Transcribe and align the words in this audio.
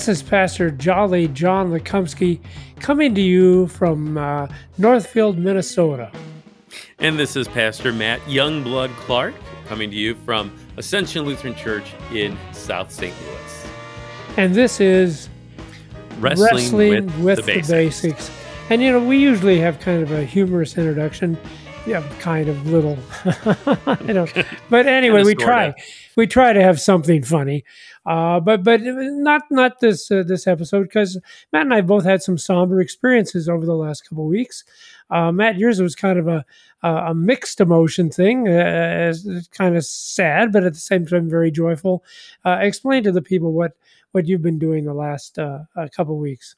This 0.00 0.08
is 0.08 0.22
Pastor 0.22 0.70
Jolly 0.70 1.28
John 1.28 1.72
Lekumsky 1.72 2.40
coming 2.76 3.14
to 3.14 3.20
you 3.20 3.66
from 3.66 4.16
uh, 4.16 4.48
Northfield, 4.78 5.36
Minnesota. 5.36 6.10
And 7.00 7.18
this 7.18 7.36
is 7.36 7.46
Pastor 7.46 7.92
Matt 7.92 8.18
Youngblood 8.20 8.88
Clark 8.96 9.34
coming 9.66 9.90
to 9.90 9.96
you 9.96 10.14
from 10.14 10.56
Ascension 10.78 11.26
Lutheran 11.26 11.54
Church 11.54 11.92
in 12.14 12.38
South 12.52 12.90
St. 12.90 13.14
Louis. 13.26 13.66
And 14.38 14.54
this 14.54 14.80
is 14.80 15.28
Wrestling, 16.18 16.48
Wrestling 16.50 16.90
with, 16.90 17.18
with, 17.18 17.36
the, 17.36 17.42
the, 17.42 17.52
basics. 17.56 18.00
basics. 18.00 18.30
And 18.70 18.80
you 18.80 18.92
know, 18.92 19.04
we 19.04 19.18
usually 19.18 19.58
have 19.58 19.80
kind 19.80 20.02
of 20.02 20.12
a 20.12 20.24
humorous 20.24 20.78
introduction. 20.78 21.36
Yeah, 21.86 22.02
kind 22.20 22.48
of 22.48 22.66
little. 22.70 22.98
I 23.86 24.12
don't. 24.14 24.32
But 24.70 24.86
anyway, 24.86 25.24
we 25.24 25.34
try. 25.34 25.74
We 26.20 26.26
try 26.26 26.52
to 26.52 26.62
have 26.62 26.78
something 26.78 27.22
funny. 27.22 27.64
Uh, 28.04 28.40
but 28.40 28.62
but 28.62 28.82
not 28.82 29.44
not 29.50 29.80
this 29.80 30.10
uh, 30.10 30.22
this 30.22 30.46
episode 30.46 30.82
because 30.82 31.18
Matt 31.50 31.62
and 31.62 31.72
I 31.72 31.80
both 31.80 32.04
had 32.04 32.22
some 32.22 32.36
somber 32.36 32.82
experiences 32.82 33.48
over 33.48 33.64
the 33.64 33.74
last 33.74 34.06
couple 34.06 34.26
weeks. 34.26 34.62
Uh, 35.08 35.32
Matt, 35.32 35.56
yours 35.56 35.80
was 35.80 35.94
kind 35.94 36.18
of 36.18 36.28
a 36.28 36.44
a, 36.82 37.14
mixed 37.14 37.58
emotion 37.58 38.10
thing, 38.10 38.48
uh, 38.48 39.14
kind 39.50 39.78
of 39.78 39.84
sad, 39.86 40.52
but 40.52 40.62
at 40.64 40.74
the 40.74 40.78
same 40.78 41.06
time 41.06 41.30
very 41.30 41.50
joyful. 41.50 42.04
Uh, 42.44 42.58
explain 42.60 43.02
to 43.04 43.12
the 43.12 43.22
people 43.22 43.54
what 43.54 43.72
what 44.12 44.26
you've 44.26 44.42
been 44.42 44.58
doing 44.58 44.84
the 44.84 44.92
last 44.92 45.38
uh, 45.38 45.60
couple 45.96 46.18
weeks. 46.18 46.54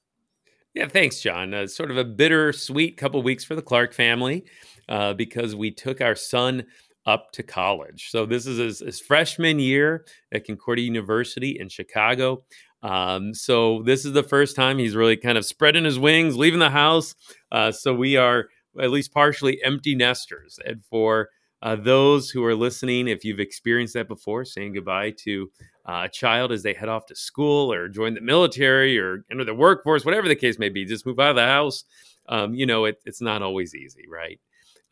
Yeah, 0.74 0.88
thanks, 0.88 1.20
John. 1.20 1.54
Uh, 1.54 1.68
sort 1.68 1.92
of 1.92 1.98
a 1.98 2.04
bittersweet 2.04 2.96
couple 2.96 3.22
weeks 3.22 3.44
for 3.44 3.54
the 3.54 3.62
Clark 3.62 3.94
family 3.94 4.44
uh, 4.88 5.12
because 5.12 5.54
we 5.54 5.70
took 5.70 6.00
our 6.00 6.16
son 6.16 6.64
up 7.06 7.32
to 7.32 7.42
college. 7.42 8.10
So 8.10 8.26
this 8.26 8.46
is 8.46 8.58
his, 8.58 8.78
his 8.80 9.00
freshman 9.00 9.58
year 9.58 10.04
at 10.32 10.46
Concordia 10.46 10.84
University 10.84 11.58
in 11.58 11.68
Chicago. 11.68 12.44
Um, 12.82 13.34
so 13.34 13.82
this 13.82 14.04
is 14.04 14.12
the 14.12 14.22
first 14.22 14.56
time 14.56 14.78
he's 14.78 14.96
really 14.96 15.16
kind 15.16 15.38
of 15.38 15.44
spreading 15.44 15.84
his 15.84 15.98
wings, 15.98 16.36
leaving 16.36 16.60
the 16.60 16.70
house. 16.70 17.14
Uh, 17.50 17.72
so 17.72 17.94
we 17.94 18.16
are 18.16 18.48
at 18.80 18.90
least 18.90 19.12
partially 19.12 19.62
empty 19.62 19.94
nesters. 19.94 20.58
And 20.64 20.84
for 20.84 21.28
uh, 21.62 21.76
those 21.76 22.30
who 22.30 22.44
are 22.44 22.56
listening, 22.56 23.06
if 23.06 23.24
you've 23.24 23.38
experienced 23.38 23.94
that 23.94 24.08
before, 24.08 24.44
saying 24.44 24.74
goodbye 24.74 25.12
to 25.18 25.50
uh, 25.86 26.02
a 26.04 26.08
child 26.08 26.50
as 26.50 26.62
they 26.62 26.74
head 26.74 26.88
off 26.88 27.06
to 27.06 27.14
school 27.14 27.72
or 27.72 27.88
join 27.88 28.14
the 28.14 28.20
military 28.20 28.98
or 28.98 29.24
enter 29.30 29.44
the 29.44 29.54
workforce, 29.54 30.04
whatever 30.04 30.28
the 30.28 30.34
case 30.34 30.58
may 30.58 30.68
be, 30.68 30.84
just 30.84 31.06
move 31.06 31.20
out 31.20 31.30
of 31.30 31.36
the 31.36 31.46
house. 31.46 31.84
Um, 32.28 32.54
you 32.54 32.66
know, 32.66 32.84
it, 32.86 33.00
it's 33.04 33.20
not 33.20 33.42
always 33.42 33.74
easy, 33.74 34.04
right? 34.08 34.40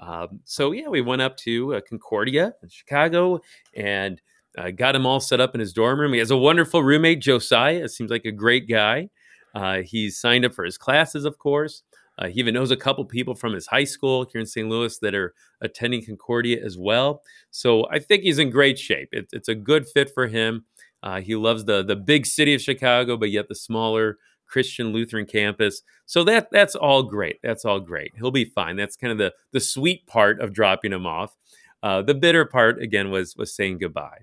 Um, 0.00 0.40
so 0.44 0.72
yeah, 0.72 0.88
we 0.88 1.02
went 1.02 1.22
up 1.22 1.36
to 1.38 1.74
uh, 1.74 1.80
Concordia 1.86 2.54
in 2.62 2.68
Chicago 2.68 3.40
and 3.74 4.20
uh, 4.58 4.70
got 4.70 4.96
him 4.96 5.06
all 5.06 5.20
set 5.20 5.40
up 5.40 5.54
in 5.54 5.60
his 5.60 5.72
dorm 5.72 6.00
room. 6.00 6.12
He 6.12 6.18
has 6.18 6.30
a 6.30 6.36
wonderful 6.36 6.82
roommate, 6.82 7.20
Josiah. 7.20 7.84
It 7.84 7.90
Seems 7.90 8.10
like 8.10 8.24
a 8.24 8.32
great 8.32 8.68
guy. 8.68 9.10
Uh, 9.54 9.78
he's 9.82 10.18
signed 10.18 10.44
up 10.44 10.54
for 10.54 10.64
his 10.64 10.78
classes, 10.78 11.24
of 11.24 11.38
course. 11.38 11.82
Uh, 12.18 12.28
he 12.28 12.38
even 12.38 12.54
knows 12.54 12.70
a 12.70 12.76
couple 12.76 13.04
people 13.04 13.34
from 13.34 13.52
his 13.54 13.66
high 13.66 13.84
school 13.84 14.26
here 14.30 14.40
in 14.40 14.46
St. 14.46 14.68
Louis 14.68 14.98
that 14.98 15.14
are 15.14 15.34
attending 15.62 16.04
Concordia 16.04 16.62
as 16.62 16.76
well. 16.76 17.22
So 17.50 17.88
I 17.90 17.98
think 17.98 18.22
he's 18.22 18.38
in 18.38 18.50
great 18.50 18.78
shape. 18.78 19.08
It, 19.12 19.28
it's 19.32 19.48
a 19.48 19.54
good 19.54 19.88
fit 19.88 20.10
for 20.12 20.26
him. 20.26 20.64
Uh, 21.02 21.20
he 21.20 21.34
loves 21.34 21.64
the 21.64 21.82
the 21.82 21.96
big 21.96 22.26
city 22.26 22.54
of 22.54 22.60
Chicago, 22.60 23.16
but 23.16 23.30
yet 23.30 23.48
the 23.48 23.54
smaller 23.54 24.18
Christian 24.50 24.92
Lutheran 24.92 25.26
campus. 25.26 25.82
So 26.06 26.24
that 26.24 26.48
that's 26.50 26.74
all 26.74 27.04
great. 27.04 27.38
That's 27.42 27.64
all 27.64 27.80
great. 27.80 28.12
He'll 28.16 28.30
be 28.30 28.44
fine. 28.44 28.76
That's 28.76 28.96
kind 28.96 29.12
of 29.12 29.18
the 29.18 29.32
the 29.52 29.60
sweet 29.60 30.06
part 30.06 30.40
of 30.40 30.52
dropping 30.52 30.92
him 30.92 31.06
off. 31.06 31.36
Uh, 31.82 32.02
the 32.02 32.14
bitter 32.14 32.44
part 32.44 32.82
again 32.82 33.10
was 33.10 33.36
was 33.36 33.54
saying 33.54 33.78
goodbye 33.78 34.18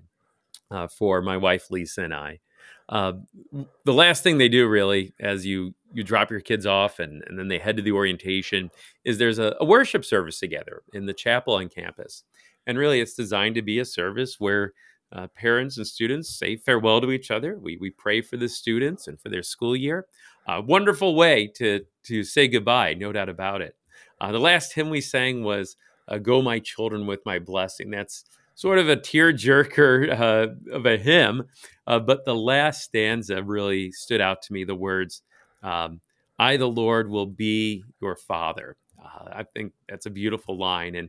uh, 0.70 0.86
for 0.86 1.22
my 1.22 1.36
wife 1.36 1.70
Lisa 1.70 2.02
and 2.02 2.14
I. 2.14 2.40
Uh, 2.88 3.12
the 3.84 3.92
last 3.92 4.22
thing 4.22 4.38
they 4.38 4.48
do 4.48 4.66
really 4.66 5.12
as 5.20 5.44
you 5.44 5.74
you 5.92 6.02
drop 6.02 6.30
your 6.30 6.40
kids 6.40 6.66
off 6.66 6.98
and, 6.98 7.22
and 7.26 7.38
then 7.38 7.48
they 7.48 7.58
head 7.58 7.76
to 7.76 7.82
the 7.82 7.92
orientation 7.92 8.70
is 9.04 9.18
there's 9.18 9.38
a, 9.38 9.54
a 9.60 9.64
worship 9.64 10.04
service 10.04 10.38
together 10.38 10.82
in 10.94 11.06
the 11.06 11.12
chapel 11.12 11.54
on 11.54 11.68
campus 11.68 12.24
and 12.66 12.78
really 12.78 13.00
it's 13.00 13.14
designed 13.14 13.54
to 13.54 13.62
be 13.62 13.78
a 13.78 13.84
service 13.84 14.36
where 14.38 14.72
uh, 15.12 15.26
parents 15.28 15.76
and 15.76 15.86
students 15.86 16.38
say 16.38 16.56
farewell 16.56 17.00
to 17.00 17.10
each 17.10 17.30
other 17.30 17.58
we, 17.58 17.76
we 17.78 17.90
pray 17.90 18.20
for 18.20 18.36
the 18.36 18.48
students 18.48 19.08
and 19.08 19.20
for 19.20 19.28
their 19.28 19.42
school 19.42 19.76
year 19.76 20.06
a 20.46 20.60
wonderful 20.60 21.14
way 21.14 21.46
to 21.46 21.80
to 22.02 22.22
say 22.22 22.48
goodbye 22.48 22.94
no 22.94 23.12
doubt 23.12 23.28
about 23.28 23.60
it 23.60 23.74
uh, 24.20 24.32
the 24.32 24.38
last 24.38 24.74
hymn 24.74 24.90
we 24.90 25.00
sang 25.00 25.42
was 25.42 25.76
uh, 26.08 26.18
go 26.18 26.42
my 26.42 26.58
children 26.58 27.06
with 27.06 27.20
my 27.24 27.38
blessing 27.38 27.90
that's 27.90 28.24
sort 28.54 28.78
of 28.78 28.88
a 28.88 28.96
tearjerker 28.96 30.20
uh, 30.20 30.74
of 30.74 30.84
a 30.86 30.96
hymn 30.96 31.44
uh, 31.88 31.98
but 31.98 32.26
the 32.26 32.34
last 32.34 32.82
stanza 32.82 33.42
really 33.42 33.90
stood 33.90 34.20
out 34.20 34.42
to 34.42 34.52
me 34.52 34.62
the 34.62 34.74
words, 34.74 35.22
um, 35.62 36.00
I, 36.38 36.58
the 36.58 36.68
Lord, 36.68 37.08
will 37.08 37.26
be 37.26 37.82
your 38.00 38.14
father. 38.14 38.76
Uh, 39.02 39.30
I 39.32 39.42
think 39.42 39.72
that's 39.88 40.04
a 40.04 40.10
beautiful 40.10 40.58
line. 40.58 40.94
And 40.96 41.08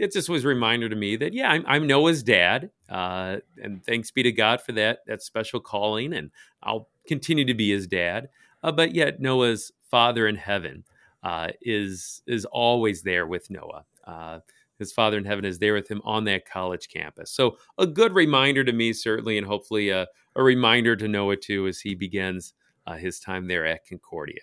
it 0.00 0.12
just 0.12 0.28
was 0.28 0.44
a 0.44 0.48
reminder 0.48 0.88
to 0.88 0.96
me 0.96 1.16
that, 1.16 1.34
yeah, 1.34 1.50
I'm, 1.50 1.64
I'm 1.66 1.86
Noah's 1.86 2.22
dad. 2.22 2.70
Uh, 2.88 3.36
and 3.62 3.84
thanks 3.84 4.10
be 4.10 4.22
to 4.22 4.32
God 4.32 4.60
for 4.60 4.72
that, 4.72 5.00
that 5.06 5.22
special 5.22 5.60
calling. 5.60 6.14
And 6.14 6.30
I'll 6.62 6.88
continue 7.06 7.44
to 7.44 7.54
be 7.54 7.70
his 7.70 7.86
dad. 7.86 8.28
Uh, 8.62 8.72
but 8.72 8.94
yet, 8.94 9.20
Noah's 9.20 9.72
father 9.90 10.26
in 10.26 10.36
heaven 10.36 10.84
uh, 11.22 11.48
is, 11.60 12.22
is 12.26 12.44
always 12.46 13.02
there 13.02 13.26
with 13.26 13.50
Noah 13.50 13.84
Uh, 14.06 14.40
his 14.78 14.92
father 14.92 15.18
in 15.18 15.26
heaven 15.26 15.44
is 15.44 15.58
there 15.58 15.74
with 15.74 15.88
him 15.88 16.00
on 16.04 16.24
that 16.24 16.48
college 16.48 16.88
campus. 16.88 17.30
So 17.30 17.58
a 17.76 17.86
good 17.86 18.14
reminder 18.14 18.64
to 18.64 18.72
me, 18.72 18.94
certainly, 18.94 19.36
and 19.36 19.46
hopefully 19.46 19.90
a, 19.90 20.08
a 20.34 20.42
reminder 20.42 20.96
to 20.96 21.06
Noah 21.06 21.36
too 21.36 21.66
as 21.66 21.80
he 21.80 21.94
begins 21.94 22.54
uh, 22.86 22.96
his 22.96 23.20
time 23.20 23.46
there 23.46 23.66
at 23.66 23.86
Concordia. 23.86 24.40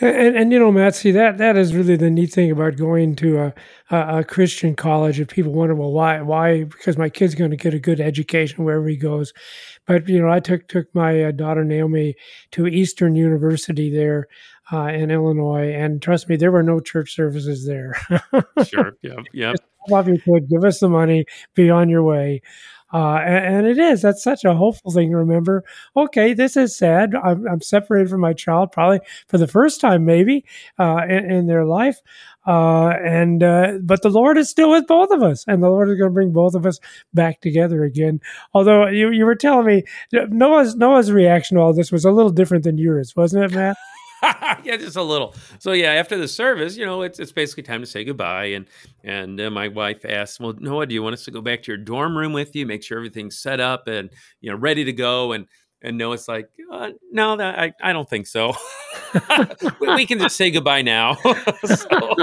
And, 0.00 0.36
and 0.36 0.52
you 0.52 0.58
know, 0.58 0.72
Matt, 0.72 0.94
see 0.94 1.10
that 1.12 1.38
that 1.38 1.56
is 1.56 1.74
really 1.74 1.96
the 1.96 2.10
neat 2.10 2.32
thing 2.32 2.50
about 2.50 2.76
going 2.76 3.14
to 3.16 3.38
a, 3.38 3.54
a, 3.90 4.18
a 4.18 4.24
Christian 4.24 4.74
college. 4.74 5.20
If 5.20 5.28
people 5.28 5.52
wonder, 5.52 5.74
well, 5.74 5.92
why? 5.92 6.20
Why? 6.22 6.64
Because 6.64 6.96
my 6.96 7.08
kid's 7.08 7.34
going 7.34 7.50
to 7.50 7.56
get 7.56 7.74
a 7.74 7.78
good 7.78 8.00
education 8.00 8.64
wherever 8.64 8.88
he 8.88 8.96
goes. 8.96 9.32
But 9.86 10.08
you 10.08 10.20
know, 10.20 10.30
I 10.30 10.40
took 10.40 10.66
took 10.66 10.92
my 10.94 11.24
uh, 11.24 11.30
daughter 11.32 11.64
Naomi 11.64 12.14
to 12.52 12.66
Eastern 12.66 13.14
University 13.14 13.90
there 13.94 14.28
uh, 14.72 14.86
in 14.86 15.10
Illinois, 15.10 15.72
and 15.72 16.00
trust 16.00 16.28
me, 16.28 16.36
there 16.36 16.52
were 16.52 16.62
no 16.62 16.80
church 16.80 17.14
services 17.14 17.66
there. 17.66 17.94
Sure. 18.66 18.96
Yep. 19.02 19.18
Yep. 19.32 19.56
love 19.90 20.08
your 20.08 20.18
kid. 20.18 20.48
Give 20.48 20.64
us 20.64 20.78
the 20.80 20.88
money. 20.88 21.26
Be 21.54 21.68
on 21.68 21.88
your 21.88 22.02
way. 22.02 22.40
Uh, 22.92 23.16
and, 23.16 23.56
and 23.56 23.66
it 23.66 23.78
is. 23.78 24.02
That's 24.02 24.22
such 24.22 24.44
a 24.44 24.54
hopeful 24.54 24.90
thing 24.90 25.10
to 25.10 25.16
remember. 25.16 25.64
Okay, 25.96 26.34
this 26.34 26.56
is 26.56 26.76
sad. 26.76 27.14
I'm, 27.14 27.46
I'm 27.48 27.60
separated 27.60 28.10
from 28.10 28.20
my 28.20 28.32
child, 28.32 28.72
probably 28.72 29.00
for 29.28 29.38
the 29.38 29.46
first 29.46 29.80
time, 29.80 30.04
maybe 30.04 30.44
uh, 30.78 31.02
in, 31.08 31.30
in 31.30 31.46
their 31.46 31.64
life. 31.64 31.98
Uh, 32.46 32.88
and 33.04 33.42
uh, 33.42 33.74
but 33.82 34.02
the 34.02 34.10
Lord 34.10 34.36
is 34.36 34.50
still 34.50 34.70
with 34.70 34.86
both 34.86 35.10
of 35.10 35.22
us, 35.22 35.44
and 35.46 35.62
the 35.62 35.70
Lord 35.70 35.88
is 35.88 35.96
going 35.96 36.10
to 36.10 36.14
bring 36.14 36.32
both 36.32 36.54
of 36.54 36.66
us 36.66 36.80
back 37.14 37.40
together 37.40 37.84
again. 37.84 38.20
Although 38.52 38.88
you, 38.88 39.10
you 39.10 39.24
were 39.24 39.36
telling 39.36 39.66
me 39.66 39.84
Noah's 40.12 40.74
Noah's 40.74 41.12
reaction 41.12 41.56
to 41.56 41.62
all 41.62 41.72
this 41.72 41.92
was 41.92 42.04
a 42.04 42.10
little 42.10 42.32
different 42.32 42.64
than 42.64 42.78
yours, 42.78 43.14
wasn't 43.14 43.44
it, 43.44 43.54
Matt? 43.54 43.76
yeah, 44.64 44.76
just 44.76 44.96
a 44.96 45.02
little. 45.02 45.34
So 45.58 45.72
yeah, 45.72 45.92
after 45.92 46.16
the 46.16 46.28
service, 46.28 46.76
you 46.76 46.86
know, 46.86 47.02
it's 47.02 47.18
it's 47.18 47.32
basically 47.32 47.64
time 47.64 47.80
to 47.80 47.86
say 47.86 48.04
goodbye. 48.04 48.46
And 48.46 48.66
and 49.02 49.40
uh, 49.40 49.50
my 49.50 49.68
wife 49.68 50.04
asked, 50.04 50.38
"Well, 50.38 50.54
Noah, 50.58 50.86
do 50.86 50.94
you 50.94 51.02
want 51.02 51.14
us 51.14 51.24
to 51.24 51.30
go 51.30 51.40
back 51.40 51.62
to 51.64 51.72
your 51.72 51.78
dorm 51.78 52.16
room 52.16 52.32
with 52.32 52.54
you, 52.54 52.64
make 52.66 52.82
sure 52.84 52.98
everything's 52.98 53.38
set 53.38 53.58
up 53.58 53.88
and 53.88 54.10
you 54.40 54.50
know 54.50 54.56
ready 54.56 54.84
to 54.84 54.92
go?" 54.92 55.32
And 55.32 55.46
and 55.82 55.98
Noah's 55.98 56.28
like, 56.28 56.48
uh, 56.70 56.90
"No, 57.10 57.36
that, 57.36 57.58
I 57.58 57.72
I 57.82 57.92
don't 57.92 58.08
think 58.08 58.28
so. 58.28 58.54
we, 59.80 59.94
we 59.94 60.06
can 60.06 60.20
just 60.20 60.36
say 60.36 60.50
goodbye 60.50 60.82
now." 60.82 61.14
so, 61.64 62.14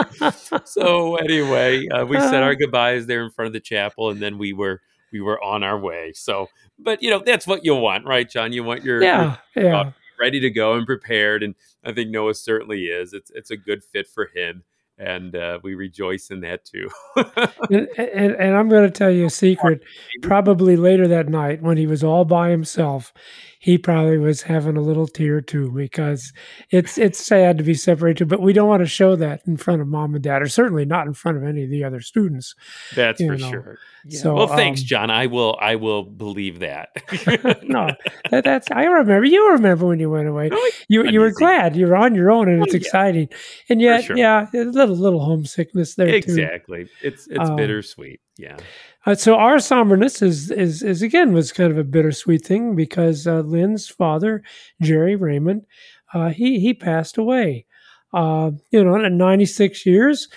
so 0.64 1.16
anyway, 1.18 1.86
uh, 1.90 2.06
we 2.06 2.18
said 2.20 2.44
our 2.44 2.56
goodbyes 2.56 3.08
there 3.08 3.24
in 3.24 3.30
front 3.32 3.48
of 3.48 3.54
the 3.54 3.60
chapel, 3.60 4.10
and 4.10 4.22
then 4.22 4.38
we 4.38 4.54
were 4.54 4.82
we 5.12 5.20
were 5.20 5.44
on 5.44 5.64
our 5.64 5.78
way. 5.78 6.14
So, 6.14 6.48
but 6.78 7.04
you 7.04 7.10
know, 7.10 7.22
that's 7.26 7.46
what 7.46 7.66
you 7.66 7.76
want, 7.76 8.06
right, 8.06 8.30
John? 8.30 8.54
You 8.54 8.64
want 8.64 8.84
your 8.84 9.04
Yeah, 9.04 9.36
your 9.56 9.66
yeah. 9.66 9.92
Ready 10.20 10.40
to 10.40 10.50
go 10.50 10.74
and 10.74 10.86
prepared. 10.86 11.44
And 11.44 11.56
I 11.84 11.94
think 11.94 12.10
Noah 12.10 12.34
certainly 12.34 12.86
is. 12.86 13.14
It's 13.14 13.32
it's 13.34 13.52
a 13.52 13.58
good 13.58 13.84
fit 13.84 14.08
for 14.08 14.30
him 14.36 14.64
and 15.00 15.34
uh, 15.36 15.60
we 15.64 15.76
rejoice 15.76 16.30
in 16.30 16.42
that 16.42 16.66
too. 16.66 16.90
and, 17.16 17.88
and, 17.98 18.34
and 18.34 18.56
I'm 18.56 18.68
going 18.68 18.84
to 18.84 18.92
tell 18.92 19.10
you 19.10 19.26
a 19.26 19.30
secret. 19.30 19.82
Probably 20.22 20.76
later 20.76 21.08
that 21.08 21.30
night, 21.30 21.62
when 21.62 21.78
he 21.78 21.88
was 21.88 22.04
all 22.04 22.26
by 22.26 22.50
himself, 22.50 23.14
he 23.62 23.78
probably 23.78 24.18
was 24.18 24.44
having 24.44 24.78
a 24.78 24.82
little 24.82 25.06
tear 25.06 25.42
too, 25.42 25.70
because 25.72 26.32
it's 26.72 26.98
it's 26.98 27.20
sad 27.24 27.58
to 27.58 27.64
be 27.64 27.74
separated. 27.74 28.30
But 28.30 28.42
we 28.42 28.54
don't 28.54 28.70
want 28.70 28.82
to 28.82 28.88
show 28.88 29.16
that 29.18 29.42
in 29.46 29.58
front 29.58 29.82
of 29.82 29.88
mom 29.88 30.16
and 30.16 30.24
dad, 30.24 30.42
or 30.42 30.48
certainly 30.48 30.86
not 30.86 31.08
in 31.08 31.14
front 31.14 31.38
of 31.38 31.44
any 31.44 31.66
of 31.66 31.70
the 31.70 31.84
other 31.84 32.00
students. 32.00 32.56
That's 32.96 33.22
for 33.22 33.36
know. 33.38 33.50
sure. 33.52 33.78
Yeah. 34.06 34.20
So, 34.22 34.34
well, 34.34 34.48
thanks, 34.48 34.80
um, 34.80 34.86
John. 34.86 35.12
I 35.12 35.26
will. 35.28 35.58
I 35.62 35.76
will 35.76 36.04
believe 36.04 36.60
that. 36.60 36.90
no, 37.64 37.90
that, 38.32 38.46
that's 38.46 38.72
I 38.72 38.86
remember. 38.86 39.26
You 39.26 39.52
remember 39.52 39.88
when 39.88 40.00
you 40.00 40.10
went 40.10 40.30
away. 40.30 40.50
Oh, 40.54 40.72
You 40.88 41.06
you 41.10 41.20
were 41.20 41.28
easy. 41.28 41.36
glad 41.38 41.76
you 41.76 41.86
were 41.86 41.98
on 41.98 42.16
your 42.16 42.32
own, 42.32 42.48
and 42.48 42.62
Oh, 42.62 42.64
it's 42.64 42.74
yeah. 42.74 42.80
exciting. 42.80 43.28
And 43.68 43.82
yet, 43.82 44.06
sure. 44.06 44.16
yeah, 44.18 44.48
a 44.54 44.64
little 44.64 44.96
little 44.96 45.20
homesickness 45.20 45.96
there 45.96 46.08
too. 46.12 46.16
exactly. 46.16 46.88
It's 47.04 47.28
it's 47.28 47.50
Um, 47.50 47.58
bittersweet. 47.58 48.22
Yeah. 48.40 48.58
Uh, 49.06 49.16
so 49.16 49.36
our 49.36 49.58
somberness 49.58 50.22
is, 50.22 50.50
is 50.50 50.82
is 50.82 51.02
again 51.02 51.34
was 51.34 51.52
kind 51.52 51.72
of 51.72 51.78
a 51.78 51.84
bittersweet 51.84 52.46
thing 52.46 52.74
because 52.76 53.28
uh, 53.28 53.42
Lynn's 53.42 53.90
father, 53.90 54.44
Jerry 54.82 55.18
Raymond, 55.18 55.66
uh, 56.14 56.30
he 56.30 56.60
he 56.60 56.74
passed 56.74 57.18
away. 57.18 57.66
Uh, 58.12 58.50
you 58.72 58.84
know, 58.84 58.96
at 58.96 59.12
96 59.12 59.86
years, 59.86 60.30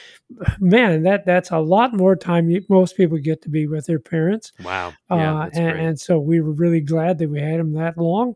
man, 0.61 1.05
that 1.05 1.25
that's 1.25 1.51
a 1.51 1.59
lot 1.59 1.95
more 1.95 2.15
time 2.15 2.51
you, 2.51 2.63
most 2.69 2.97
people 2.97 3.17
get 3.17 3.41
to 3.43 3.49
be 3.49 3.67
with 3.67 3.87
their 3.87 4.01
parents. 4.01 4.53
Wow. 4.63 4.93
Yeah. 5.11 5.41
Uh, 5.41 5.51
and, 5.55 5.81
and 5.81 6.01
so 6.01 6.19
we 6.19 6.43
were 6.43 6.53
really 6.53 6.83
glad 6.83 7.19
that 7.19 7.31
we 7.31 7.41
had 7.41 7.61
him 7.61 7.73
that 7.75 7.97
long. 7.97 8.35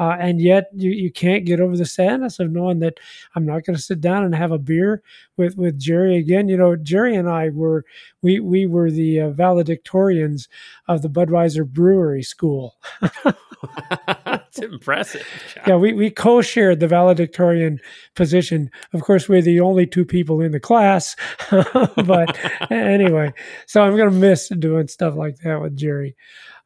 Uh, 0.00 0.16
and 0.18 0.40
yet 0.40 0.70
you, 0.74 0.90
you 0.90 1.12
can't 1.12 1.44
get 1.44 1.60
over 1.60 1.76
the 1.76 1.84
sadness 1.84 2.40
of 2.40 2.50
knowing 2.50 2.78
that 2.78 2.98
I'm 3.36 3.44
not 3.44 3.64
going 3.64 3.76
to 3.76 3.82
sit 3.82 4.00
down 4.00 4.24
and 4.24 4.34
have 4.34 4.50
a 4.50 4.58
beer 4.58 5.02
with, 5.36 5.58
with 5.58 5.78
Jerry 5.78 6.16
again. 6.16 6.48
You 6.48 6.56
know, 6.56 6.74
Jerry 6.74 7.14
and 7.14 7.28
I 7.28 7.50
were, 7.50 7.84
we, 8.22 8.40
we 8.40 8.64
were 8.64 8.90
the 8.90 9.20
uh, 9.20 9.30
valedictorians 9.32 10.48
of 10.88 11.02
the 11.02 11.10
Budweiser 11.10 11.68
Brewery 11.70 12.22
School. 12.22 12.76
it's 13.02 14.58
impressive. 14.58 15.26
John. 15.54 15.64
Yeah, 15.66 15.76
we, 15.76 15.92
we 15.92 16.08
co-shared 16.08 16.80
the 16.80 16.88
valedictorian 16.88 17.78
position. 18.16 18.70
Of 18.94 19.02
course, 19.02 19.28
we're 19.28 19.42
the 19.42 19.60
only 19.60 19.86
two 19.86 20.06
people 20.06 20.40
in 20.40 20.52
the 20.52 20.60
class. 20.60 21.14
but 21.50 22.38
anyway, 22.70 23.34
so 23.66 23.82
I'm 23.82 23.98
going 23.98 24.10
to 24.10 24.16
miss 24.16 24.48
doing 24.48 24.88
stuff 24.88 25.14
like 25.14 25.36
that 25.44 25.60
with 25.60 25.76
Jerry. 25.76 26.16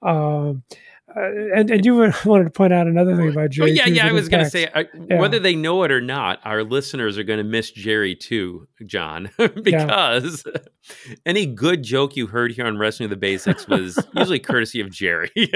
Um, 0.02 0.62
uh, 1.16 1.20
and, 1.54 1.70
and 1.70 1.84
you 1.84 1.94
wanted 2.24 2.44
to 2.44 2.50
point 2.50 2.72
out 2.72 2.86
another 2.86 3.16
thing 3.16 3.28
about 3.28 3.50
Jerry. 3.50 3.70
Oh, 3.70 3.74
yeah, 3.74 3.86
yeah. 3.86 4.06
I 4.06 4.12
was 4.12 4.28
going 4.28 4.44
to 4.44 4.50
say, 4.50 4.68
I, 4.74 4.86
whether 5.16 5.38
they 5.38 5.54
know 5.54 5.82
it 5.84 5.90
or 5.90 6.00
not, 6.00 6.40
our 6.44 6.64
listeners 6.64 7.18
are 7.18 7.22
going 7.22 7.38
to 7.38 7.44
miss 7.44 7.70
Jerry 7.70 8.14
too, 8.14 8.66
John, 8.84 9.30
because 9.62 10.44
any 11.26 11.46
good 11.46 11.82
joke 11.82 12.16
you 12.16 12.26
heard 12.26 12.52
here 12.52 12.66
on 12.66 12.78
Wrestling 12.78 13.10
the 13.10 13.16
Basics 13.16 13.66
was 13.68 13.98
usually 14.14 14.38
courtesy 14.38 14.80
of 14.80 14.90
Jerry. 14.90 15.30
you 15.34 15.48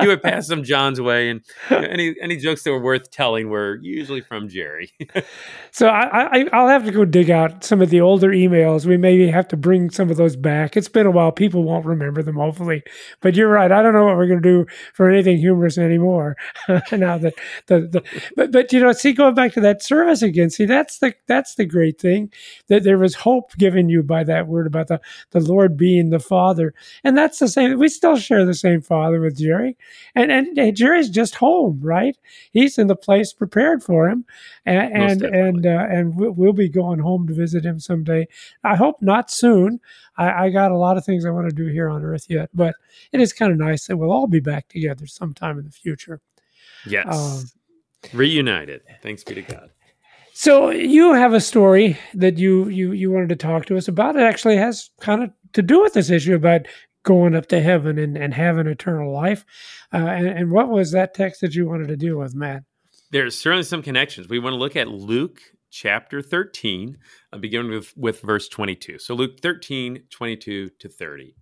would 0.00 0.22
pass 0.22 0.48
them 0.48 0.62
John's 0.62 1.00
way, 1.00 1.30
and 1.30 1.42
any 1.70 2.14
any 2.20 2.36
jokes 2.36 2.62
that 2.64 2.70
were 2.70 2.80
worth 2.80 3.10
telling 3.10 3.48
were 3.48 3.78
usually 3.82 4.20
from 4.20 4.48
Jerry. 4.48 4.92
So 5.70 5.88
I, 5.88 6.38
I, 6.38 6.44
I'll 6.52 6.68
have 6.68 6.84
to 6.86 6.90
go 6.90 7.04
dig 7.04 7.30
out 7.30 7.62
some 7.62 7.80
of 7.82 7.90
the 7.90 8.00
older 8.00 8.30
emails. 8.30 8.86
We 8.86 8.96
maybe 8.96 9.28
have 9.28 9.46
to 9.48 9.56
bring 9.56 9.90
some 9.90 10.10
of 10.10 10.16
those 10.16 10.34
back. 10.34 10.76
It's 10.76 10.88
been 10.88 11.06
a 11.06 11.10
while. 11.10 11.30
People 11.30 11.62
won't 11.62 11.86
remember 11.86 12.22
them, 12.22 12.36
hopefully. 12.36 12.82
But 13.20 13.36
you're 13.36 13.48
right. 13.48 13.70
I 13.70 13.82
don't 13.82 13.92
know 13.92 14.04
what 14.04 14.16
we're 14.16 14.26
going 14.26 14.42
to 14.42 14.64
do 14.64 14.66
for 14.94 15.08
anything 15.08 15.38
humorous 15.38 15.78
anymore. 15.78 16.36
now 16.92 17.18
that 17.18 17.34
the, 17.66 17.80
the 17.80 18.02
but 18.34 18.50
but 18.50 18.72
you 18.72 18.80
know, 18.80 18.92
see, 18.92 19.12
going 19.12 19.34
back 19.34 19.52
to 19.52 19.60
that 19.60 19.82
service 19.82 20.22
again. 20.22 20.50
See, 20.50 20.64
that's 20.64 20.98
the 20.98 21.14
that's 21.26 21.54
the 21.54 21.66
great 21.66 22.00
thing 22.00 22.32
that 22.68 22.82
there 22.82 22.98
was 22.98 23.14
hope 23.14 23.54
given 23.56 23.88
you 23.88 24.02
by 24.02 24.24
that 24.28 24.46
word 24.46 24.66
about 24.66 24.88
the 24.88 25.00
the 25.30 25.40
Lord 25.40 25.76
being 25.76 26.10
the 26.10 26.20
Father, 26.20 26.74
and 27.04 27.18
that's 27.18 27.38
the 27.38 27.48
same. 27.48 27.78
We 27.78 27.88
still 27.88 28.16
share 28.16 28.44
the 28.44 28.54
same 28.54 28.80
Father 28.80 29.20
with 29.20 29.38
Jerry, 29.38 29.76
and 30.14 30.30
and, 30.30 30.56
and 30.56 30.76
Jerry's 30.76 31.10
just 31.10 31.34
home, 31.36 31.80
right? 31.82 32.16
He's 32.52 32.78
in 32.78 32.86
the 32.86 32.96
place 32.96 33.32
prepared 33.32 33.82
for 33.82 34.08
him, 34.08 34.24
and 34.64 34.94
Most 34.94 35.22
and 35.22 35.34
and, 35.34 35.66
uh, 35.66 35.86
and 35.90 36.16
we'll, 36.16 36.32
we'll 36.32 36.52
be 36.52 36.68
going 36.68 37.00
home 37.00 37.26
to 37.26 37.34
visit 37.34 37.64
him 37.64 37.80
someday. 37.80 38.28
I 38.64 38.76
hope 38.76 39.02
not 39.02 39.30
soon. 39.30 39.80
I, 40.16 40.46
I 40.46 40.50
got 40.50 40.72
a 40.72 40.76
lot 40.78 40.96
of 40.96 41.04
things 41.04 41.24
I 41.24 41.30
want 41.30 41.48
to 41.48 41.54
do 41.54 41.66
here 41.66 41.88
on 41.88 42.04
Earth 42.04 42.26
yet, 42.28 42.50
but 42.54 42.74
it 43.12 43.20
is 43.20 43.32
kind 43.32 43.52
of 43.52 43.58
nice 43.58 43.86
that 43.86 43.96
we'll 43.96 44.12
all 44.12 44.26
be 44.26 44.40
back 44.40 44.68
together 44.68 45.06
sometime 45.06 45.58
in 45.58 45.64
the 45.64 45.70
future. 45.70 46.20
yes, 46.86 47.06
Um, 47.06 47.44
reunited. 48.12 48.82
Thanks 49.02 49.24
be 49.24 49.34
to 49.34 49.42
God. 49.42 49.70
So 50.40 50.70
you 50.70 51.14
have 51.14 51.34
a 51.34 51.40
story 51.40 51.98
that 52.14 52.38
you 52.38 52.68
you 52.68 52.92
you 52.92 53.10
wanted 53.10 53.30
to 53.30 53.34
talk 53.34 53.66
to 53.66 53.76
us 53.76 53.88
about. 53.88 54.14
It 54.14 54.22
actually 54.22 54.56
has 54.56 54.88
kind 55.00 55.24
of 55.24 55.32
to 55.54 55.62
do 55.62 55.82
with 55.82 55.94
this 55.94 56.10
issue 56.10 56.36
about 56.36 56.68
going 57.02 57.34
up 57.34 57.46
to 57.48 57.60
heaven 57.60 57.98
and, 57.98 58.16
and 58.16 58.32
having 58.32 58.68
eternal 58.68 59.12
life. 59.12 59.44
Uh, 59.92 59.96
and, 59.96 60.28
and 60.28 60.52
what 60.52 60.68
was 60.68 60.92
that 60.92 61.12
text 61.12 61.40
that 61.40 61.56
you 61.56 61.66
wanted 61.66 61.88
to 61.88 61.96
deal 61.96 62.18
with, 62.18 62.36
Matt? 62.36 62.62
There's 63.10 63.36
certainly 63.36 63.64
some 63.64 63.82
connections. 63.82 64.28
We 64.28 64.38
want 64.38 64.52
to 64.52 64.58
look 64.58 64.76
at 64.76 64.86
Luke 64.86 65.40
chapter 65.70 66.22
13, 66.22 66.96
uh, 67.32 67.38
beginning 67.38 67.72
with, 67.72 67.92
with 67.96 68.20
verse 68.20 68.48
22. 68.48 69.00
So 69.00 69.14
Luke 69.14 69.40
13, 69.40 70.04
22 70.08 70.70
to 70.70 70.88
30. 70.88 71.34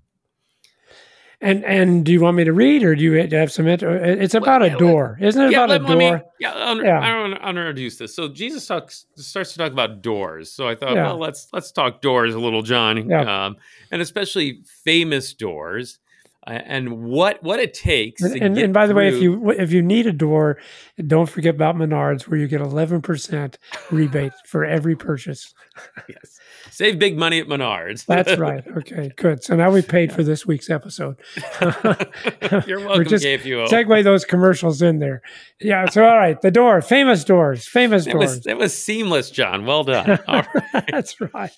And 1.42 1.64
and 1.66 2.02
do 2.04 2.12
you 2.12 2.20
want 2.22 2.36
me 2.38 2.44
to 2.44 2.52
read, 2.54 2.82
or 2.82 2.94
do 2.94 3.02
you 3.02 3.12
have 3.12 3.52
some? 3.52 3.66
Intro? 3.68 3.94
It's 3.94 4.34
about 4.34 4.62
Well, 4.62 4.70
a 4.70 4.72
yeah, 4.72 4.78
door, 4.78 5.18
isn't 5.20 5.42
it? 5.42 5.50
yeah, 5.52 5.64
about 5.64 5.80
a 5.82 5.84
let, 5.84 5.98
me, 5.98 6.08
door. 6.08 6.22
yeah, 6.40 6.52
I'll, 6.52 6.82
Yeah. 6.82 6.98
I'll, 6.98 7.34
I'll 7.42 7.48
introduce 7.50 7.98
this. 7.98 8.16
So 8.16 8.28
Jesus 8.28 8.66
talks 8.66 9.04
starts 9.16 9.52
to 9.52 9.58
talk 9.58 9.70
about 9.70 10.00
doors. 10.00 10.50
So 10.50 10.66
I 10.66 10.74
thought, 10.74 10.94
Yeah. 10.94 11.08
well, 11.08 11.18
let's 11.18 11.48
let's 11.52 11.70
talk 11.72 12.00
doors 12.00 12.34
a 12.34 12.38
little, 12.38 12.62
John, 12.62 13.12
um, 13.12 13.56
and 13.90 14.00
especially 14.00 14.62
famous 14.82 15.34
doors, 15.34 15.98
and 16.46 17.02
what 17.02 17.42
what 17.42 17.58
it 17.58 17.74
takes. 17.74 18.22
And, 18.22 18.40
and, 18.40 18.58
and 18.58 18.74
by 18.74 18.86
the 18.86 18.94
way, 18.94 19.08
if 19.08 19.20
you 19.20 19.50
if 19.50 19.72
you 19.72 19.82
need 19.82 20.06
a 20.06 20.12
door, 20.12 20.58
don't 21.06 21.28
forget 21.28 21.54
about 21.54 21.76
Menards, 21.76 22.22
where 22.28 22.38
you 22.38 22.46
get 22.46 22.60
eleven 22.60 23.02
percent 23.02 23.58
rebate 23.90 24.32
for 24.46 24.64
every 24.64 24.94
purchase. 24.96 25.54
yes, 26.08 26.38
save 26.70 26.98
big 26.98 27.18
money 27.18 27.40
at 27.40 27.48
Menards. 27.48 28.06
That's 28.06 28.36
right. 28.38 28.64
Okay, 28.76 29.12
good. 29.16 29.42
So 29.42 29.56
now 29.56 29.70
we 29.70 29.82
paid 29.82 30.12
for 30.12 30.22
this 30.22 30.46
week's 30.46 30.70
episode. 30.70 31.16
You're 31.60 32.80
welcome. 32.80 32.98
We're 32.98 33.04
just 33.04 33.24
KFUO. 33.24 33.68
segue 33.68 34.04
those 34.04 34.24
commercials 34.24 34.82
in 34.82 34.98
there. 35.00 35.22
Yeah. 35.60 35.88
So 35.88 36.04
all 36.04 36.16
right, 36.16 36.40
the 36.40 36.50
door, 36.50 36.80
famous 36.80 37.24
doors, 37.24 37.66
famous 37.66 38.04
That 38.04 38.12
doors. 38.12 38.30
was 38.30 38.40
that 38.44 38.56
was 38.56 38.76
seamless, 38.76 39.30
John. 39.30 39.66
Well 39.66 39.84
done. 39.84 40.18
All 40.28 40.42
right. 40.72 40.84
That's 40.90 41.20
right. 41.20 41.50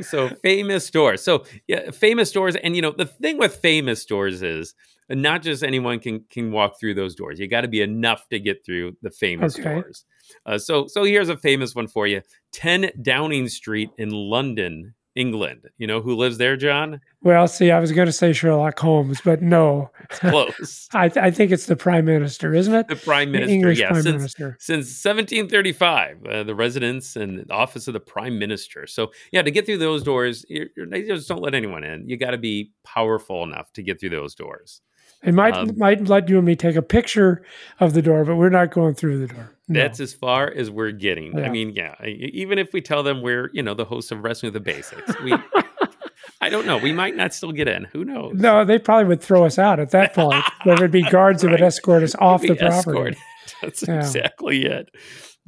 So 0.00 0.30
famous 0.42 0.90
doors. 0.90 1.22
So 1.22 1.44
yeah, 1.66 1.90
famous 1.90 2.32
doors. 2.32 2.56
And 2.56 2.74
you 2.76 2.82
know, 2.82 2.92
the 2.92 3.06
thing 3.06 3.38
with 3.38 3.56
famous 3.56 4.04
doors 4.04 4.42
is 4.42 4.74
not 5.08 5.42
just 5.42 5.62
anyone 5.62 6.00
can 6.00 6.24
can 6.30 6.50
walk 6.50 6.80
through 6.80 6.94
those 6.94 7.14
doors. 7.14 7.38
You 7.38 7.48
got 7.48 7.62
to 7.62 7.68
be 7.68 7.82
enough 7.82 8.28
to 8.30 8.38
get 8.38 8.64
through 8.64 8.96
the 9.02 9.10
famous 9.10 9.58
Okay. 9.58 9.74
doors. 9.74 10.04
Uh, 10.46 10.58
so 10.58 10.86
so 10.86 11.04
here's 11.04 11.28
a 11.28 11.36
famous 11.36 11.74
one 11.74 11.86
for 11.86 12.06
you: 12.06 12.22
Ten 12.52 12.90
Downing 13.02 13.48
Street 13.48 13.90
in 13.98 14.10
London, 14.10 14.94
England. 15.14 15.68
You 15.78 15.86
know 15.86 16.00
who 16.00 16.14
lives 16.16 16.38
there, 16.38 16.56
John? 16.56 17.00
Well, 17.22 17.46
see, 17.48 17.70
I 17.70 17.78
was 17.80 17.92
going 17.92 18.06
to 18.06 18.12
say 18.12 18.32
Sherlock 18.32 18.78
Holmes, 18.78 19.20
but 19.24 19.40
no, 19.42 19.90
It's 20.10 20.18
close. 20.18 20.88
I, 20.94 21.10
I 21.16 21.30
think 21.30 21.52
it's 21.52 21.66
the 21.66 21.76
Prime 21.76 22.04
Minister, 22.04 22.52
isn't 22.54 22.74
it? 22.74 22.88
the 22.88 22.96
Prime 22.96 23.30
The 23.32 23.38
Minister. 23.38 23.54
English 23.54 23.78
yeah, 23.80 23.88
Prime 23.90 24.02
since 24.02 24.16
Minister. 24.16 24.56
since 24.60 24.86
1735, 25.04 26.26
uh, 26.26 26.42
the 26.42 26.54
residence 26.54 27.16
and 27.16 27.46
the 27.46 27.52
office 27.52 27.86
of 27.88 27.94
the 27.94 28.00
prime 28.00 28.38
minister. 28.38 28.86
So, 28.86 29.12
yeah, 29.32 29.42
to 29.42 29.50
get 29.50 29.66
through 29.66 29.78
those 29.78 30.02
doors, 30.02 30.44
you're, 30.48 30.66
you're- 30.76 30.90
they 30.90 31.02
just 31.06 31.28
don't 31.28 31.42
let 31.42 31.54
anyone 31.54 31.84
in. 31.84 32.08
You 32.08 32.16
got 32.16 32.32
to 32.32 32.38
be 32.38 32.72
powerful 32.84 33.42
enough 33.44 33.72
to 33.74 33.82
get 33.82 34.00
through 34.00 34.10
those 34.10 34.34
doors. 34.34 34.80
It 35.24 35.32
might 35.34 35.54
Um, 35.54 35.72
might 35.78 36.06
let 36.08 36.28
you 36.28 36.36
and 36.38 36.46
me 36.46 36.54
take 36.56 36.76
a 36.76 36.82
picture 36.82 37.42
of 37.80 37.94
the 37.94 38.02
door, 38.02 38.24
but 38.24 38.36
we're 38.36 38.50
not 38.50 38.70
going 38.70 38.94
through 38.94 39.26
the 39.26 39.32
door. 39.34 39.50
No. 39.68 39.80
That's 39.80 39.98
as 40.00 40.12
far 40.12 40.52
as 40.54 40.70
we're 40.70 40.90
getting. 40.90 41.38
Yeah. 41.38 41.46
I 41.46 41.48
mean, 41.48 41.72
yeah, 41.74 41.94
even 42.04 42.58
if 42.58 42.72
we 42.74 42.82
tell 42.82 43.02
them 43.02 43.22
we're, 43.22 43.48
you 43.54 43.62
know, 43.62 43.72
the 43.74 43.86
hosts 43.86 44.10
of 44.10 44.22
Wrestling 44.22 44.52
with 44.52 44.62
the 44.62 44.72
Basics, 44.72 45.18
we, 45.22 45.32
I 46.42 46.50
don't 46.50 46.66
know, 46.66 46.76
we 46.76 46.92
might 46.92 47.16
not 47.16 47.32
still 47.32 47.52
get 47.52 47.68
in. 47.68 47.84
Who 47.84 48.04
knows? 48.04 48.34
no, 48.34 48.64
they 48.66 48.78
probably 48.78 49.06
would 49.06 49.22
throw 49.22 49.46
us 49.46 49.58
out 49.58 49.80
at 49.80 49.90
that 49.90 50.12
point. 50.14 50.44
there 50.66 50.76
would 50.78 50.90
be 50.90 51.02
guards 51.02 51.40
that 51.42 51.50
would 51.50 51.62
escort 51.62 52.02
us 52.02 52.14
off 52.16 52.42
the 52.42 52.48
property. 52.54 52.68
escorted. 52.68 53.16
That's 53.62 53.88
Yeah. 53.88 53.96
exactly 53.96 54.66
it. 54.66 54.90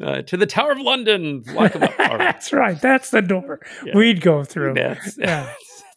Uh, 0.02 0.22
to 0.22 0.36
the 0.36 0.46
Tower 0.46 0.72
of 0.72 0.78
London. 0.80 1.42
Lock 1.52 1.74
'em 1.76 1.82
up. 1.82 1.98
All 1.98 2.06
right. 2.08 2.18
That's 2.18 2.52
right. 2.52 2.80
That's 2.80 3.10
the 3.10 3.22
door 3.22 3.60
Yeah. 3.84 3.96
we'd 3.96 4.20
go 4.22 4.44
through. 4.44 4.74
That's, 4.74 5.16
Yeah. 5.18 5.50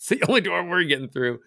That's 0.10 0.22
the 0.22 0.26
only 0.30 0.42
door 0.42 0.64
we're 0.64 0.84
getting 0.84 1.10
through. 1.10 1.40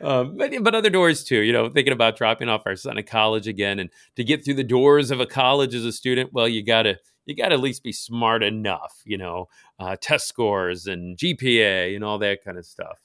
Um, 0.00 0.36
but, 0.36 0.52
but 0.62 0.74
other 0.74 0.90
doors 0.90 1.24
too, 1.24 1.40
you 1.40 1.52
know, 1.52 1.68
thinking 1.68 1.92
about 1.92 2.16
dropping 2.16 2.48
off 2.48 2.62
our 2.66 2.76
son 2.76 2.98
at 2.98 3.06
college 3.06 3.46
again 3.46 3.78
and 3.78 3.90
to 4.16 4.24
get 4.24 4.44
through 4.44 4.54
the 4.54 4.64
doors 4.64 5.10
of 5.10 5.20
a 5.20 5.26
college 5.26 5.74
as 5.74 5.84
a 5.84 5.92
student, 5.92 6.32
well, 6.32 6.48
you 6.48 6.64
gotta, 6.64 6.98
you 7.26 7.34
gotta 7.34 7.54
at 7.54 7.60
least 7.60 7.82
be 7.82 7.92
smart 7.92 8.42
enough, 8.42 9.02
you 9.04 9.18
know, 9.18 9.46
uh, 9.78 9.96
test 10.00 10.28
scores 10.28 10.86
and 10.86 11.16
GPA 11.16 11.94
and 11.94 12.04
all 12.04 12.18
that 12.18 12.44
kind 12.44 12.58
of 12.58 12.66
stuff. 12.66 13.00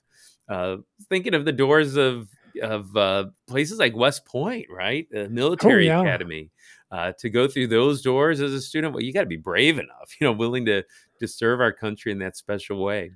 Uh, 0.50 0.78
thinking 1.10 1.36
of 1.36 1.46
the 1.46 1.52
doors 1.52 1.96
of, 1.96 2.28
of 2.62 2.96
uh, 2.98 3.26
places 3.48 3.78
like 3.80 3.96
West 3.96 4.26
Point, 4.26 4.66
right? 4.70 5.08
The 5.12 5.30
military 5.30 5.88
yeah. 5.88 6.02
academy. 6.02 6.52
Uh, 6.92 7.14
to 7.20 7.30
go 7.30 7.48
through 7.48 7.68
those 7.68 8.02
doors 8.02 8.42
as 8.42 8.52
a 8.52 8.60
student, 8.60 8.96
well, 8.96 9.04
you 9.04 9.14
got 9.14 9.20
to 9.20 9.28
be 9.28 9.38
brave 9.38 9.78
enough, 9.78 10.12
you 10.20 10.26
know, 10.26 10.32
willing 10.32 10.66
to 10.66 10.84
to 11.20 11.28
serve 11.28 11.62
our 11.62 11.72
country 11.72 12.12
in 12.12 12.18
that 12.18 12.36
special 12.36 12.84
way. 12.84 13.12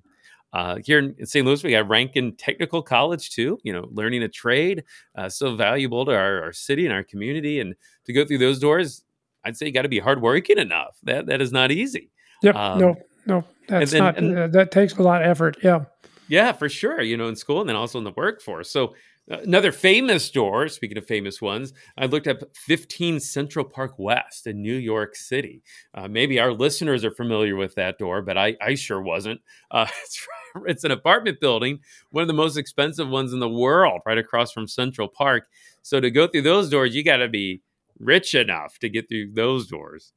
Uh, 0.54 0.78
here 0.86 1.00
in 1.00 1.26
St. 1.26 1.46
Louis, 1.46 1.64
we 1.64 1.72
got 1.72 1.88
Ranken 1.88 2.36
Technical 2.38 2.82
College 2.84 3.32
too. 3.32 3.58
You 3.64 3.74
know, 3.74 3.88
learning 3.92 4.22
a 4.24 4.30
trade, 4.30 4.84
uh, 5.18 5.28
so 5.30 5.56
valuable 5.56 6.06
to 6.06 6.16
our, 6.16 6.44
our 6.44 6.54
city 6.54 6.86
and 6.86 6.94
our 6.94 7.04
community. 7.04 7.60
And 7.60 7.76
to 8.06 8.14
go 8.14 8.24
through 8.24 8.38
those 8.38 8.60
doors, 8.60 9.04
I'd 9.44 9.58
say 9.58 9.66
you 9.66 9.72
got 9.72 9.82
to 9.82 9.90
be 9.90 10.00
hardworking 10.00 10.60
enough. 10.60 10.98
That 11.04 11.26
that 11.26 11.42
is 11.42 11.52
not 11.52 11.72
easy. 11.72 12.12
Yep. 12.44 12.56
Um, 12.56 12.80
no, 12.80 12.96
no, 13.26 13.44
that's 13.68 13.92
then- 13.92 14.04
not. 14.04 14.18
and- 14.18 14.38
uh, 14.38 14.48
that 14.48 14.72
takes 14.72 14.96
a 14.98 15.02
lot 15.02 15.22
of 15.24 15.28
effort. 15.28 15.58
Yeah. 15.64 15.86
Yeah, 16.28 16.52
for 16.54 16.70
sure. 16.70 17.02
You 17.02 17.18
know, 17.18 17.28
in 17.28 17.36
school 17.36 17.60
and 17.60 17.70
then 17.70 17.76
also 17.76 17.98
in 17.98 18.04
the 18.04 18.14
workforce. 18.16 18.72
So 18.72 18.96
uh, 19.32 19.40
another 19.40 19.72
famous 19.72 20.30
door. 20.32 20.68
Speaking 20.68 20.98
of 20.98 21.06
famous 21.06 21.42
ones, 21.42 21.74
I 21.98 22.06
looked 22.06 22.28
up 22.28 22.40
15 22.56 23.20
Central 23.20 23.66
Park 23.66 23.94
West 23.98 24.48
in 24.48 24.62
New 24.62 24.76
York 24.76 25.16
City. 25.16 25.64
Uh, 25.94 26.08
maybe 26.08 26.40
our 26.40 26.52
listeners 26.54 27.04
are 27.04 27.12
familiar 27.12 27.56
with 27.56 27.76
that 27.76 27.98
door, 27.98 28.22
but 28.22 28.38
I, 28.38 28.56
I 28.62 28.76
sure 28.76 29.02
wasn't. 29.02 29.42
Uh, 29.72 29.88
it's, 30.04 30.28
it's 30.66 30.84
an 30.84 30.92
apartment 30.92 31.40
building, 31.40 31.80
one 32.12 32.22
of 32.22 32.28
the 32.28 32.34
most 32.34 32.58
expensive 32.58 33.10
ones 33.10 33.34
in 33.34 33.40
the 33.40 33.50
world, 33.50 34.02
right 34.06 34.18
across 34.18 34.52
from 34.52 34.68
Central 34.68 35.08
Park. 35.08 35.48
So 35.82 36.00
to 36.00 36.10
go 36.12 36.28
through 36.28 36.44
those 36.44 36.70
doors, 36.70 36.96
you 36.96 37.04
got 37.04 37.18
to 37.18 37.28
be 37.28 37.62
rich 38.00 38.34
enough 38.36 38.80
to 38.80 38.90
get 38.90 39.10
through 39.10 39.32
those 39.34 39.68
doors. 39.68 40.14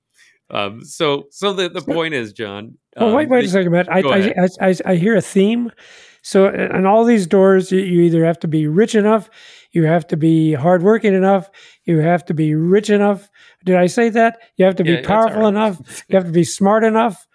Um, 0.51 0.85
so, 0.85 1.27
so 1.31 1.53
the, 1.53 1.69
the 1.69 1.83
point 1.83 2.15
is, 2.15 2.33
John. 2.33 2.79
Well, 2.97 3.09
um, 3.09 3.15
wait, 3.15 3.29
wait 3.29 3.45
a 3.45 3.49
second, 3.49 3.73
Matt. 3.73 3.93
I, 3.93 4.01
I. 4.01 4.35
I, 4.61 4.69
I, 4.69 4.75
I 4.87 4.95
hear 4.95 5.17
a 5.17 5.21
theme. 5.21 5.71
So, 6.23 6.49
on 6.49 6.87
all 6.87 7.05
these 7.05 7.27
doors, 7.27 7.71
you, 7.71 7.81
you 7.81 8.01
either 8.03 8.25
have 8.25 8.39
to 8.41 8.49
be 8.49 8.67
rich 8.67 8.95
enough, 8.97 9.31
you 9.73 9.85
have 9.85 10.07
to 10.09 10.17
be 10.17 10.55
hardworking 10.55 11.15
enough, 11.15 11.49
you 11.85 11.99
have 11.99 12.25
to 12.27 12.35
be 12.35 12.55
rich 12.55 12.91
enough. 12.91 13.29
Did 13.65 13.77
I 13.77 13.87
say 13.87 14.09
that? 14.11 14.39
You 14.57 14.65
have 14.65 14.75
to 14.77 14.85
be 14.85 14.91
Yeah, 14.91 14.97
that's 14.97 15.07
powerful 15.07 15.43
right. 15.43 15.49
enough. 15.49 16.05
You 16.09 16.17
have 16.17 16.27
to 16.27 16.33
be 16.33 16.43
smart 16.45 16.83
enough, 16.83 17.27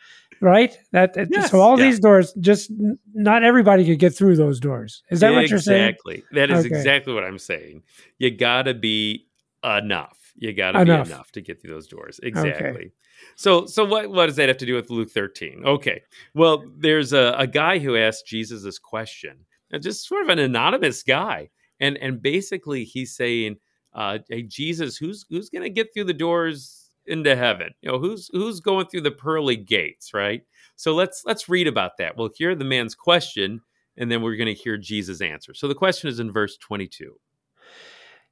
right? 0.42 0.78
That. 0.92 1.14
that- 1.14 1.28
Yes, 1.32 1.52
so, 1.52 1.62
all 1.62 1.78
yeah. 1.80 1.86
these 1.86 2.00
doors, 2.02 2.34
just 2.42 2.72
not 3.14 3.44
everybody 3.44 3.86
could 3.86 4.00
get 4.00 4.14
through 4.14 4.36
those 4.36 4.60
doors. 4.60 5.04
Is 5.10 5.20
that 5.22 5.34
what 5.34 5.50
you're 5.50 5.60
saying? 5.60 5.90
Exactly. 5.90 6.24
That 6.34 6.50
is 6.52 6.66
Okay. 6.66 6.76
exactly 6.76 7.14
what 7.14 7.24
I'm 7.24 7.40
saying. 7.40 7.84
You 8.20 8.32
got 8.32 8.64
to 8.64 8.74
be 8.74 9.26
enough. 9.64 10.18
You 10.36 10.54
got 10.54 10.72
to 10.72 10.86
be 10.86 10.92
enough 10.92 11.32
to 11.34 11.42
get 11.42 11.62
through 11.62 11.72
those 11.72 11.88
doors. 11.88 12.20
Exactly. 12.24 12.92
So, 13.36 13.66
so 13.66 13.86
what, 13.86 14.10
what 14.10 14.28
does 14.28 14.36
that 14.38 14.50
have 14.50 14.58
to 14.58 14.66
do 14.66 14.76
with 14.76 14.90
Luke 14.90 15.12
13? 15.12 15.64
Okay. 15.66 16.02
Well, 16.34 16.64
there's 16.78 17.14
a, 17.14 17.36
a 17.38 17.48
guy 17.48 17.80
who 17.80 17.98
asked 17.98 18.26
Jesus 18.26 18.64
this 18.64 18.80
question, 18.80 19.46
uh, 19.74 19.80
just 19.80 20.08
sort 20.08 20.24
of 20.24 20.30
an 20.30 20.40
anonymous 20.40 21.04
guy. 21.04 21.50
And, 21.80 21.98
and 21.98 22.22
basically 22.22 22.84
he's 22.84 23.16
saying, 23.16 23.58
uh, 23.94 24.20
Hey, 24.30 24.44
Jesus, 24.44 24.98
who's, 24.98 25.26
who's 25.30 25.50
going 25.50 25.64
to 25.64 25.70
get 25.70 25.94
through 25.94 26.06
the 26.06 26.14
doors 26.14 26.92
into 27.06 27.36
heaven? 27.36 27.70
You 27.82 27.92
know, 27.92 28.00
who's, 28.00 28.30
who's 28.34 28.60
going 28.60 28.88
through 28.88 29.02
the 29.02 29.12
pearly 29.12 29.56
gates, 29.56 30.14
right? 30.14 30.42
So 30.76 30.96
let's, 30.96 31.24
let's 31.26 31.50
read 31.50 31.68
about 31.68 31.98
that. 31.98 32.18
We'll 32.18 32.32
hear 32.36 32.56
the 32.56 32.66
man's 32.66 32.96
question 32.96 33.62
and 33.98 34.12
then 34.12 34.22
we're 34.22 34.36
going 34.36 34.48
to 34.48 34.54
hear 34.54 34.78
Jesus 34.78 35.22
answer. 35.22 35.54
So 35.54 35.68
the 35.68 35.76
question 35.76 36.10
is 36.10 36.20
in 36.20 36.32
verse 36.32 36.58
22. 36.58 37.16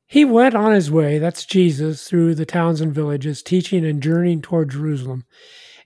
He 0.10 0.26
went 0.26 0.56
on 0.56 0.74
his 0.74 0.90
way, 0.90 1.20
that's 1.20 1.46
Jesus, 1.46 2.08
through 2.08 2.34
the 2.34 2.46
towns 2.46 2.82
and 2.82 2.92
villages, 2.92 3.44
teaching 3.44 3.86
and 3.86 4.02
journeying 4.02 4.42
toward 4.42 4.72
Jerusalem. 4.72 5.24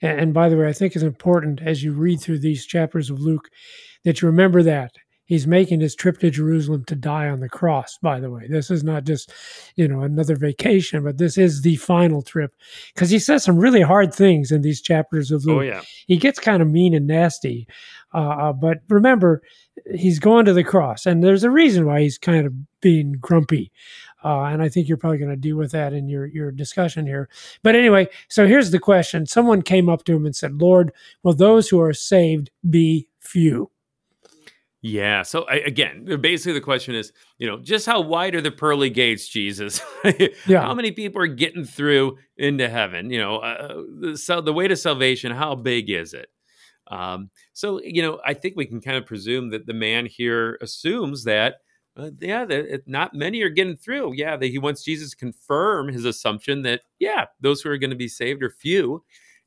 And, 0.02 0.18
and 0.18 0.34
by 0.34 0.48
the 0.48 0.56
way, 0.56 0.68
I 0.68 0.74
think 0.74 0.96
it's 0.96 1.04
important 1.04 1.62
as 1.62 1.84
you 1.84 1.92
read 1.92 2.22
through 2.22 2.40
these 2.40 2.66
chapters 2.66 3.10
of 3.10 3.20
Luke 3.20 3.50
that 4.06 4.22
you 4.22 4.28
remember 4.28 4.64
that. 4.64 4.92
He's 5.26 5.48
making 5.48 5.80
his 5.80 5.96
trip 5.96 6.20
to 6.20 6.30
Jerusalem 6.30 6.84
to 6.86 6.96
die 6.96 7.28
on 7.28 7.40
the 7.40 7.50
cross, 7.50 7.98
by 8.02 8.20
the 8.20 8.30
way. 8.30 8.46
This 8.48 8.70
is 8.70 8.84
not 8.84 9.06
just, 9.06 9.32
you 9.76 9.88
know, 9.88 10.02
another 10.02 10.36
vacation, 10.36 11.04
but 11.04 11.18
this 11.18 11.38
is 11.38 11.62
the 11.62 11.78
final 11.78 12.22
trip. 12.22 12.52
Because 12.94 13.10
he 13.10 13.20
says 13.20 13.44
some 13.44 13.58
really 13.58 13.82
hard 13.82 14.14
things 14.14 14.52
in 14.52 14.62
these 14.62 14.82
chapters 14.82 15.32
of 15.32 15.46
Luke 15.46 15.58
Oh, 15.58 15.62
yeah. 15.62 15.82
he 16.08 16.18
gets 16.18 16.40
kind 16.40 16.62
of 16.62 16.70
mean 16.70 16.94
and 16.94 17.08
nasty. 17.08 17.68
Uh, 18.14 18.52
but 18.54 18.80
remember, 18.90 19.42
he's 19.96 20.20
going 20.20 20.46
to 20.46 20.54
the 20.54 20.64
cross, 20.64 21.06
and 21.06 21.24
there's 21.24 21.44
a 21.44 21.50
reason 21.50 21.86
why 21.86 22.02
he's 22.02 22.18
kind 22.18 22.46
of 22.46 22.54
being 22.82 23.14
grumpy. 23.14 23.72
Uh, 24.24 24.44
and 24.44 24.62
I 24.62 24.70
think 24.70 24.88
you're 24.88 24.98
probably 24.98 25.18
going 25.18 25.32
to 25.32 25.38
deal 25.38 25.58
with 25.58 25.72
that 25.72 25.94
in 25.94 26.08
your 26.08 26.26
your 26.26 26.52
discussion 26.52 27.06
here. 27.06 27.30
But 27.62 27.76
anyway, 27.76 28.08
so 28.30 28.48
here's 28.48 28.72
the 28.72 28.80
question: 28.80 29.26
Someone 29.26 29.62
came 29.62 29.90
up 29.90 30.04
to 30.06 30.14
him 30.14 30.26
and 30.26 30.36
said, 30.36 30.62
"Lord, 30.62 30.92
will 31.24 31.34
those 31.34 31.70
who 31.70 31.80
are 31.82 31.94
saved 31.94 32.52
be 32.70 33.08
few?" 33.20 33.70
Yeah. 34.84 35.22
So 35.22 35.46
I, 35.46 35.56
again, 35.56 36.20
basically 36.20 36.52
the 36.52 36.62
question 36.62 36.94
is, 36.94 37.14
you 37.38 37.48
know, 37.48 37.58
just 37.58 37.86
how 37.86 38.02
wide 38.02 38.36
are 38.36 38.42
the 38.42 38.52
pearly 38.52 38.90
gates, 38.90 39.28
Jesus? 39.28 39.82
Yeah. 40.46 40.62
How 40.62 40.74
many 40.74 40.92
people 40.92 41.22
are 41.22 41.28
getting 41.28 41.64
through 41.64 42.18
into 42.36 42.68
heaven? 42.68 43.10
You 43.10 43.20
know, 43.20 43.38
uh, 43.38 43.82
the, 44.02 44.18
so 44.18 44.42
the 44.42 44.52
way 44.52 44.68
to 44.68 44.76
salvation, 44.76 45.32
how 45.32 45.56
big 45.56 45.90
is 45.90 46.14
it? 46.14 46.28
Um, 46.88 47.30
so, 47.54 47.80
you 47.82 48.02
know, 48.02 48.20
I 48.26 48.34
think 48.34 48.58
we 48.58 48.66
can 48.66 48.82
kind 48.82 48.98
of 48.98 49.06
presume 49.06 49.52
that 49.52 49.66
the 49.66 49.74
man 49.74 50.06
here 50.06 50.58
assumes 50.62 51.24
that, 51.24 51.56
uh, 51.98 52.10
yeah, 52.20 52.46
it- 52.50 52.84
not 52.88 53.14
many 53.14 53.42
are 53.42 53.50
getting 53.50 53.76
through. 53.78 54.14
Yeah, 54.16 54.36
that 54.38 54.48
he 54.48 54.58
wants 54.60 54.84
Jesus 54.84 55.12
to 55.12 55.16
confirm 55.18 55.88
his 55.90 56.06
assumption 56.06 56.62
that, 56.64 56.82
yeah, 57.00 57.26
those 57.42 57.62
who 57.62 57.70
are 57.70 57.78
going 57.78 57.90
to 57.92 57.96
be 57.96 58.08
saved 58.08 58.42
are 58.44 58.50
few, 58.50 59.04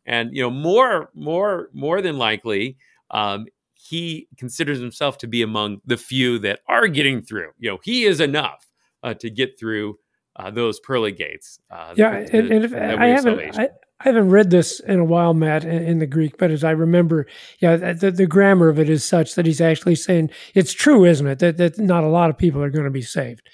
and 0.07 0.31
you 0.35 0.43
know, 0.43 0.51
more, 0.51 1.11
more, 1.15 1.69
more 1.73 2.01
than 2.01 2.19
likely, 2.19 2.77
um, 3.11 3.47
he 3.75 4.27
considers 4.37 4.79
himself 4.81 5.19
to 5.19 5.27
be 5.27 5.43
among 5.43 5.81
the 5.87 5.97
few 5.97 6.39
that 6.41 6.61
are 6.69 6.89
getting 6.89 7.23
through. 7.23 7.51
You 7.59 7.71
know, 7.71 7.79
he 7.85 8.05
is 8.05 8.21
enough 8.21 8.67
uh, 9.03 9.15
to 9.15 9.31
get 9.31 9.59
through 9.59 9.99
uh, 10.37 10.51
those 10.51 10.81
pearly 10.81 11.13
gates. 11.13 11.61
Uh, 11.71 11.95
Yeah, 11.97 12.11
the- 12.11 12.39
and, 12.39 12.51
and 12.53 12.65
if, 12.65 12.73
I 13.01 13.07
haven't. 13.15 13.39
I, 13.59 13.69
I 14.01 14.09
haven't 14.09 14.29
read 14.29 14.51
this 14.51 14.79
in 14.81 14.99
a 14.99 15.05
while, 15.05 15.33
Matt, 15.33 15.65
in, 15.65 16.01
the 16.01 16.07
Greek, 16.07 16.37
but 16.37 16.51
as 16.51 16.63
I 16.63 16.73
remember, 16.73 17.27
yeah, 17.61 17.77
the, 17.77 18.11
the 18.11 18.27
grammar 18.27 18.69
of 18.69 18.79
it 18.79 18.91
is 18.91 19.05
such 19.05 19.35
that 19.35 19.47
he's 19.47 19.61
actually 19.61 19.95
saying 19.95 20.31
it's 20.55 20.75
true, 20.75 21.07
isn't 21.07 21.27
it, 21.27 21.39
that 21.39 21.57
that 21.57 21.79
not 21.79 22.05
a 22.05 22.09
lot 22.09 22.29
of 22.29 22.37
people 22.37 22.63
are 22.63 22.71
going 22.71 22.85
to 22.85 22.91
be 22.91 23.03
saved. 23.03 23.49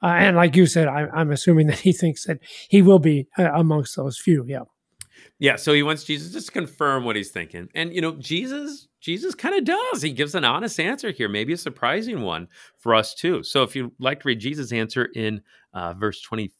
Uh, 0.00 0.06
and 0.06 0.36
like 0.36 0.54
you 0.54 0.66
said, 0.66 0.86
I, 0.86 1.08
I'm 1.12 1.32
assuming 1.32 1.66
that 1.66 1.80
he 1.80 1.92
thinks 1.92 2.26
that 2.26 2.38
he 2.68 2.80
will 2.80 3.00
be 3.00 3.26
uh, 3.36 3.50
amongst 3.52 3.96
those 3.96 4.18
few. 4.18 4.44
Yeah, 4.46 4.62
Yeah, 5.40 5.56
so 5.56 5.72
he 5.72 5.82
wants 5.82 6.04
Jesus 6.04 6.32
just 6.32 6.46
to 6.46 6.52
confirm 6.52 7.04
what 7.04 7.16
he's 7.16 7.30
thinking. 7.30 7.68
And 7.74 7.92
you 7.92 8.00
know, 8.00 8.12
Jesus 8.12 8.86
Jesus 9.00 9.34
kind 9.34 9.56
of 9.56 9.64
does. 9.64 10.02
He 10.02 10.12
gives 10.12 10.34
an 10.34 10.44
honest 10.44 10.78
answer 10.78 11.10
here, 11.10 11.28
maybe 11.28 11.52
a 11.52 11.56
surprising 11.56 12.22
one 12.22 12.48
for 12.78 12.94
us 12.94 13.14
too. 13.14 13.42
So 13.42 13.62
if 13.62 13.74
you'd 13.74 13.92
like 13.98 14.20
to 14.20 14.28
read 14.28 14.40
Jesus' 14.40 14.72
answer 14.72 15.06
in 15.14 15.42
uh, 15.72 15.94
verse 15.94 16.20
20, 16.22 16.52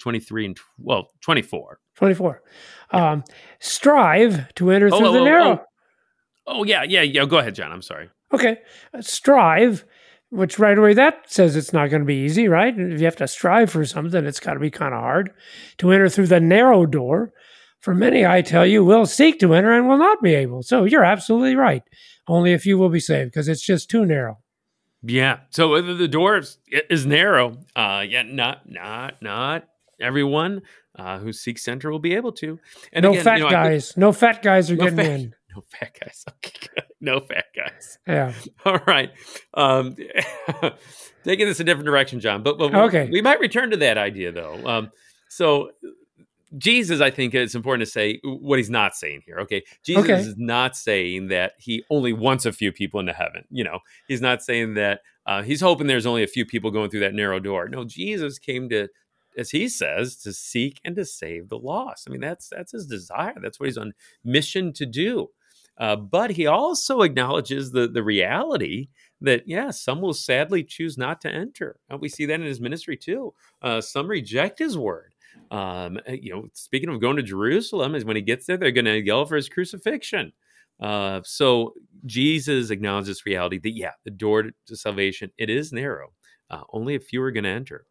23 0.00 0.46
and 0.46 0.58
well, 0.78 1.10
24. 1.20 1.80
24. 1.96 2.42
Um, 2.90 3.24
strive 3.60 4.52
to 4.54 4.70
enter 4.70 4.88
Oh, 4.92 4.98
through 4.98 5.08
oh, 5.08 5.12
the 5.12 5.20
oh, 5.20 5.24
narrow. 5.24 5.64
Oh 6.46 6.64
yeah, 6.64 6.82
yeah, 6.82 7.02
yeah. 7.02 7.24
Go 7.24 7.38
ahead, 7.38 7.54
John. 7.54 7.72
I'm 7.72 7.82
sorry. 7.82 8.10
Okay, 8.32 8.58
uh, 8.92 9.00
strive, 9.00 9.84
which 10.30 10.58
right 10.58 10.76
away 10.76 10.94
that 10.94 11.30
says 11.30 11.56
it's 11.56 11.72
not 11.72 11.90
going 11.90 12.02
to 12.02 12.06
be 12.06 12.16
easy, 12.24 12.48
right? 12.48 12.76
If 12.76 13.00
you 13.00 13.04
have 13.06 13.16
to 13.16 13.28
strive 13.28 13.70
for 13.70 13.84
something, 13.84 14.24
it's 14.24 14.40
got 14.40 14.54
to 14.54 14.60
be 14.60 14.70
kind 14.70 14.92
of 14.94 15.00
hard 15.00 15.30
to 15.78 15.92
enter 15.92 16.08
through 16.08 16.26
the 16.26 16.40
narrow 16.40 16.86
door. 16.86 17.32
For 17.80 17.94
many, 17.94 18.24
I 18.24 18.40
tell 18.40 18.66
you, 18.66 18.82
will 18.82 19.04
seek 19.04 19.38
to 19.40 19.52
enter 19.54 19.72
and 19.72 19.86
will 19.86 19.98
not 19.98 20.22
be 20.22 20.34
able. 20.34 20.62
So 20.62 20.84
you're 20.84 21.04
absolutely 21.04 21.54
right. 21.54 21.82
Only 22.26 22.54
a 22.54 22.58
few 22.58 22.78
will 22.78 22.88
be 22.88 23.00
saved 23.00 23.30
because 23.30 23.46
it's 23.46 23.64
just 23.64 23.90
too 23.90 24.06
narrow. 24.06 24.38
Yeah. 25.02 25.40
So 25.50 25.80
the, 25.82 25.92
the 25.92 26.08
door 26.08 26.38
is, 26.38 26.56
is 26.88 27.04
narrow. 27.04 27.58
Uh, 27.76 28.04
yeah, 28.08 28.22
not 28.22 28.68
not 28.70 29.20
not 29.20 29.64
everyone 30.00 30.62
uh, 30.96 31.18
who 31.18 31.32
seeks 31.32 31.62
center 31.64 31.90
will 31.90 31.98
be 31.98 32.14
able 32.14 32.32
to. 32.32 32.58
And 32.92 33.02
no 33.02 33.10
again, 33.12 33.24
fat 33.24 33.38
you 33.38 33.44
know, 33.44 33.50
guys. 33.50 33.96
no 33.96 34.12
fat 34.12 34.42
guys 34.42 34.70
are 34.70 34.76
No 34.76 34.84
getting 34.84 34.96
fat- 34.98 35.20
in. 35.20 35.34
no 35.56 35.62
fat 35.70 35.96
guys. 36.00 36.24
Okay. 36.44 36.82
No 37.00 37.20
fat 37.20 37.44
guys. 37.54 37.98
Yeah. 38.06 38.32
All 38.64 38.78
right. 38.86 39.10
Um, 39.52 39.94
taking 41.24 41.46
this 41.46 41.60
a 41.60 41.64
different 41.64 41.86
direction, 41.86 42.20
John. 42.20 42.42
But, 42.42 42.58
but 42.58 42.72
we- 42.72 42.78
Okay. 42.78 43.08
we 43.10 43.20
might 43.22 43.40
return 43.40 43.70
to 43.70 43.76
that 43.78 43.98
idea, 43.98 44.32
though. 44.32 44.54
Um, 44.66 44.90
so, 45.28 45.70
Jesus, 46.56 47.00
I 47.00 47.10
think 47.10 47.34
it's 47.34 47.54
important 47.56 47.84
to 47.86 47.90
say 47.90 48.20
what 48.22 48.58
he's 48.58 48.70
not 48.70 48.94
saying 48.94 49.22
here. 49.26 49.38
Okay. 49.40 49.62
Jesus 49.84 50.04
Okay. 50.04 50.20
is 50.20 50.34
not 50.38 50.76
saying 50.76 51.28
that 51.28 51.52
he 51.58 51.82
only 51.90 52.12
wants 52.12 52.46
a 52.46 52.52
few 52.52 52.70
people 52.72 53.00
into 53.00 53.12
heaven. 53.12 53.44
You 53.50 53.64
know, 53.64 53.80
he's 54.06 54.20
not 54.20 54.42
saying 54.42 54.74
that 54.74 55.00
uh, 55.26 55.42
he's 55.42 55.60
hoping 55.60 55.86
there's 55.88 56.06
only 56.06 56.22
a 56.22 56.26
few 56.28 56.46
people 56.46 56.70
going 56.70 56.90
through 56.90 57.00
that 57.00 57.14
narrow 57.14 57.40
door. 57.40 57.68
No, 57.68 57.84
Jesus 57.84 58.38
came 58.38 58.68
to, 58.68 58.88
as 59.36 59.50
he 59.50 59.68
says, 59.68 60.16
to 60.16 60.32
seek 60.32 60.80
and 60.84 60.96
to 60.96 61.04
save 61.04 61.48
the 61.48 61.58
lost. 61.58 62.06
I 62.08 62.12
mean, 62.12 62.20
that's 62.20 62.48
that's 62.48 62.72
his 62.72 62.86
desire. 62.86 63.34
That's 63.42 63.58
what 63.58 63.66
he's 63.66 63.78
on 63.78 63.92
mission 64.24 64.72
to 64.74 64.86
do. 64.86 65.30
Uh, 65.76 65.96
but 65.96 66.30
he 66.30 66.46
also 66.46 67.02
acknowledges 67.02 67.70
the 67.70 67.88
the 67.88 68.02
reality 68.02 68.88
that 69.20 69.46
yeah, 69.46 69.70
some 69.70 70.00
will 70.00 70.14
sadly 70.14 70.62
choose 70.62 70.96
not 70.96 71.20
to 71.22 71.30
enter. 71.32 71.76
And 71.88 72.00
we 72.00 72.08
see 72.08 72.26
that 72.26 72.40
in 72.40 72.46
his 72.46 72.60
ministry 72.60 72.96
too. 72.96 73.34
Uh, 73.62 73.80
some 73.80 74.06
reject 74.06 74.58
his 74.58 74.78
word. 74.78 75.14
Um, 75.50 75.98
uh, 76.08 76.12
you 76.12 76.32
know, 76.32 76.46
speaking 76.52 76.88
of 76.88 77.00
going 77.00 77.16
to 77.16 77.22
Jerusalem, 77.22 77.94
is 77.94 78.04
when 78.04 78.16
he 78.16 78.22
gets 78.22 78.46
there, 78.46 78.56
they're 78.56 78.70
going 78.70 78.84
to 78.84 79.04
yell 79.04 79.24
for 79.24 79.36
his 79.36 79.48
crucifixion. 79.48 80.32
Uh, 80.80 81.20
so 81.24 81.74
Jesus 82.06 82.70
acknowledges 82.70 83.26
reality 83.26 83.58
that 83.58 83.76
yeah, 83.76 83.92
the 84.04 84.10
door 84.10 84.50
to 84.66 84.76
salvation 84.76 85.30
it 85.38 85.50
is 85.50 85.72
narrow. 85.72 86.12
Uh, 86.50 86.62
only 86.72 86.94
a 86.94 87.00
few 87.00 87.22
are 87.22 87.30
going 87.30 87.44
to 87.44 87.50
enter. 87.50 87.86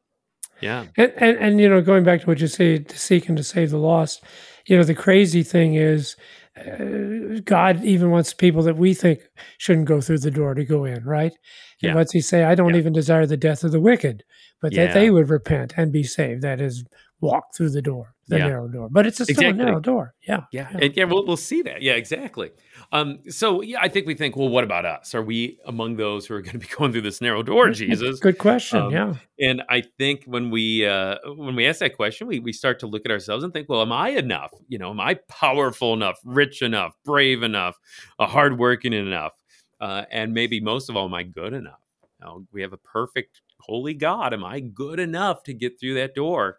Yeah, 0.61 0.85
And, 0.97 1.11
and 1.17 1.37
and 1.37 1.59
you 1.59 1.67
know, 1.69 1.81
going 1.81 2.03
back 2.03 2.21
to 2.21 2.27
what 2.27 2.39
you 2.39 2.47
say, 2.47 2.79
to 2.79 2.97
seek 2.97 3.27
and 3.27 3.37
to 3.37 3.43
save 3.43 3.71
the 3.71 3.77
lost. 3.77 4.23
You 4.65 4.77
know, 4.77 4.83
the 4.83 4.95
crazy 4.95 5.43
thing 5.43 5.73
is 5.75 6.15
uh, 6.57 7.39
God 7.43 7.83
even 7.83 8.11
wants 8.11 8.33
people 8.33 8.61
that 8.63 8.77
we 8.77 8.93
think 8.93 9.19
shouldn't 9.57 9.87
go 9.87 9.99
through 9.99 10.19
the 10.19 10.31
door 10.31 10.53
to 10.53 10.63
go 10.63 10.85
in, 10.85 11.03
right? 11.03 11.31
And 11.31 11.37
Yeah. 11.81 11.93
what's 11.95 12.13
he 12.13 12.21
say? 12.21 12.43
I 12.45 12.55
don't 12.55 12.73
Yeah. 12.73 12.77
even 12.79 12.93
desire 12.93 13.25
the 13.25 13.35
death 13.35 13.63
of 13.65 13.71
the 13.73 13.81
wicked, 13.81 14.23
but 14.61 14.73
that 14.75 14.93
they 14.93 15.09
would 15.09 15.29
repent 15.29 15.73
and 15.75 15.91
be 15.91 16.03
saved. 16.03 16.41
That 16.43 16.61
is, 16.61 16.85
walk 17.19 17.53
through 17.55 17.71
the 17.71 17.81
door, 17.81 18.12
the 18.27 18.37
Yeah. 18.37 18.47
narrow 18.47 18.67
door. 18.67 18.87
But 18.89 19.05
it's 19.05 19.19
a 19.19 19.25
still 19.25 19.37
Exactly. 19.37 19.65
narrow 19.65 19.79
door. 19.79 20.13
Yeah. 20.27 20.41
Yeah, 20.51 20.69
and 20.79 20.95
yeah, 20.95 21.03
we'll, 21.03 21.25
we'll 21.25 21.35
see 21.37 21.61
that. 21.63 21.81
Yeah, 21.81 21.93
exactly. 21.93 22.51
Um, 22.91 23.19
so 23.29 23.61
yeah, 23.61 23.79
I 23.81 23.89
think 23.89 24.07
we 24.07 24.13
think, 24.15 24.35
well, 24.35 24.49
what 24.49 24.63
about 24.63 24.85
us? 24.85 25.13
Are 25.13 25.21
we 25.21 25.59
among 25.65 25.97
those 25.97 26.25
who 26.27 26.35
are 26.35 26.41
going 26.41 26.53
to 26.53 26.59
be 26.59 26.67
going 26.77 26.91
through 26.91 27.01
this 27.01 27.19
narrow 27.21 27.43
door, 27.43 27.69
Jesus? 27.71 28.19
Good 28.19 28.37
question. 28.37 28.79
Um, 28.79 28.91
yeah. 28.91 29.13
And 29.39 29.63
I 29.69 29.83
think 29.97 30.23
when 30.25 30.51
we 30.51 30.85
uh, 30.87 31.15
when 31.35 31.55
we 31.55 31.65
ask 31.67 31.79
that 31.79 31.95
question, 31.95 32.27
we 32.27 32.39
we 32.39 32.53
start 32.53 32.79
to 32.79 32.87
look 32.87 33.01
at 33.05 33.11
ourselves 33.11 33.43
and 33.43 33.51
think, 33.51 33.67
well, 33.67 33.81
am 33.81 33.91
I 33.91 34.09
enough? 34.09 34.51
You 34.69 34.77
know, 34.77 34.91
am 34.91 34.99
I 34.99 35.15
powerful 35.27 35.93
enough, 35.93 36.19
rich 36.23 36.61
enough, 36.61 36.93
brave 37.03 37.43
enough, 37.43 37.77
uh, 38.19 38.27
hardworking 38.27 38.93
enough, 38.93 39.33
uh, 39.81 40.05
and 40.11 40.33
maybe 40.33 40.61
most 40.61 40.89
of 40.89 40.95
all, 40.95 41.05
am 41.07 41.13
I 41.13 41.23
good 41.23 41.53
enough? 41.53 41.79
Now, 42.21 42.45
we 42.53 42.61
have 42.61 42.71
a 42.71 42.77
perfect, 42.77 43.41
holy 43.59 43.93
God. 43.93 44.33
Am 44.33 44.45
I 44.45 44.61
good 44.61 44.99
enough 44.99 45.43
to 45.43 45.53
get 45.53 45.77
through 45.77 45.95
that 45.95 46.15
door? 46.15 46.57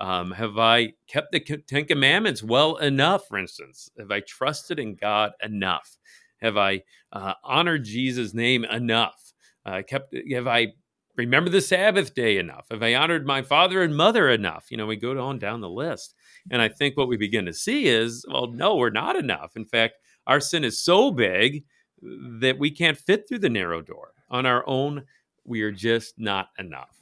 Um, 0.00 0.30
have 0.32 0.58
I 0.58 0.94
kept 1.06 1.30
the 1.32 1.40
Ten 1.40 1.84
Commandments 1.84 2.42
well 2.42 2.76
enough? 2.76 3.28
For 3.28 3.38
instance, 3.38 3.90
have 3.98 4.10
I 4.10 4.20
trusted 4.20 4.78
in 4.78 4.94
God 4.94 5.32
enough? 5.42 5.98
Have 6.40 6.56
I 6.56 6.82
uh, 7.12 7.34
honored 7.44 7.84
Jesus' 7.84 8.32
name 8.32 8.64
enough? 8.64 9.34
Uh, 9.66 9.82
kept 9.86 10.14
have 10.32 10.46
I 10.46 10.68
remembered 11.16 11.52
the 11.52 11.60
Sabbath 11.60 12.14
day 12.14 12.38
enough? 12.38 12.66
Have 12.70 12.82
I 12.82 12.94
honored 12.94 13.26
my 13.26 13.42
father 13.42 13.82
and 13.82 13.94
mother 13.94 14.30
enough? 14.30 14.66
You 14.70 14.78
know, 14.78 14.86
we 14.86 14.96
go 14.96 15.18
on 15.20 15.38
down 15.38 15.60
the 15.60 15.68
list. 15.68 16.14
And 16.50 16.62
I 16.62 16.68
think 16.68 16.96
what 16.96 17.08
we 17.08 17.18
begin 17.18 17.44
to 17.44 17.52
see 17.52 17.86
is, 17.86 18.24
well, 18.26 18.50
no, 18.50 18.76
we're 18.76 18.88
not 18.88 19.16
enough. 19.16 19.54
In 19.54 19.66
fact, 19.66 19.96
our 20.26 20.40
sin 20.40 20.64
is 20.64 20.82
so 20.82 21.10
big 21.10 21.64
that 22.00 22.58
we 22.58 22.70
can't 22.70 22.96
fit 22.96 23.28
through 23.28 23.40
the 23.40 23.50
narrow 23.50 23.82
door. 23.82 24.12
On 24.30 24.46
our 24.46 24.64
own, 24.66 25.04
we 25.44 25.60
are 25.60 25.72
just 25.72 26.14
not 26.18 26.48
enough. 26.58 26.99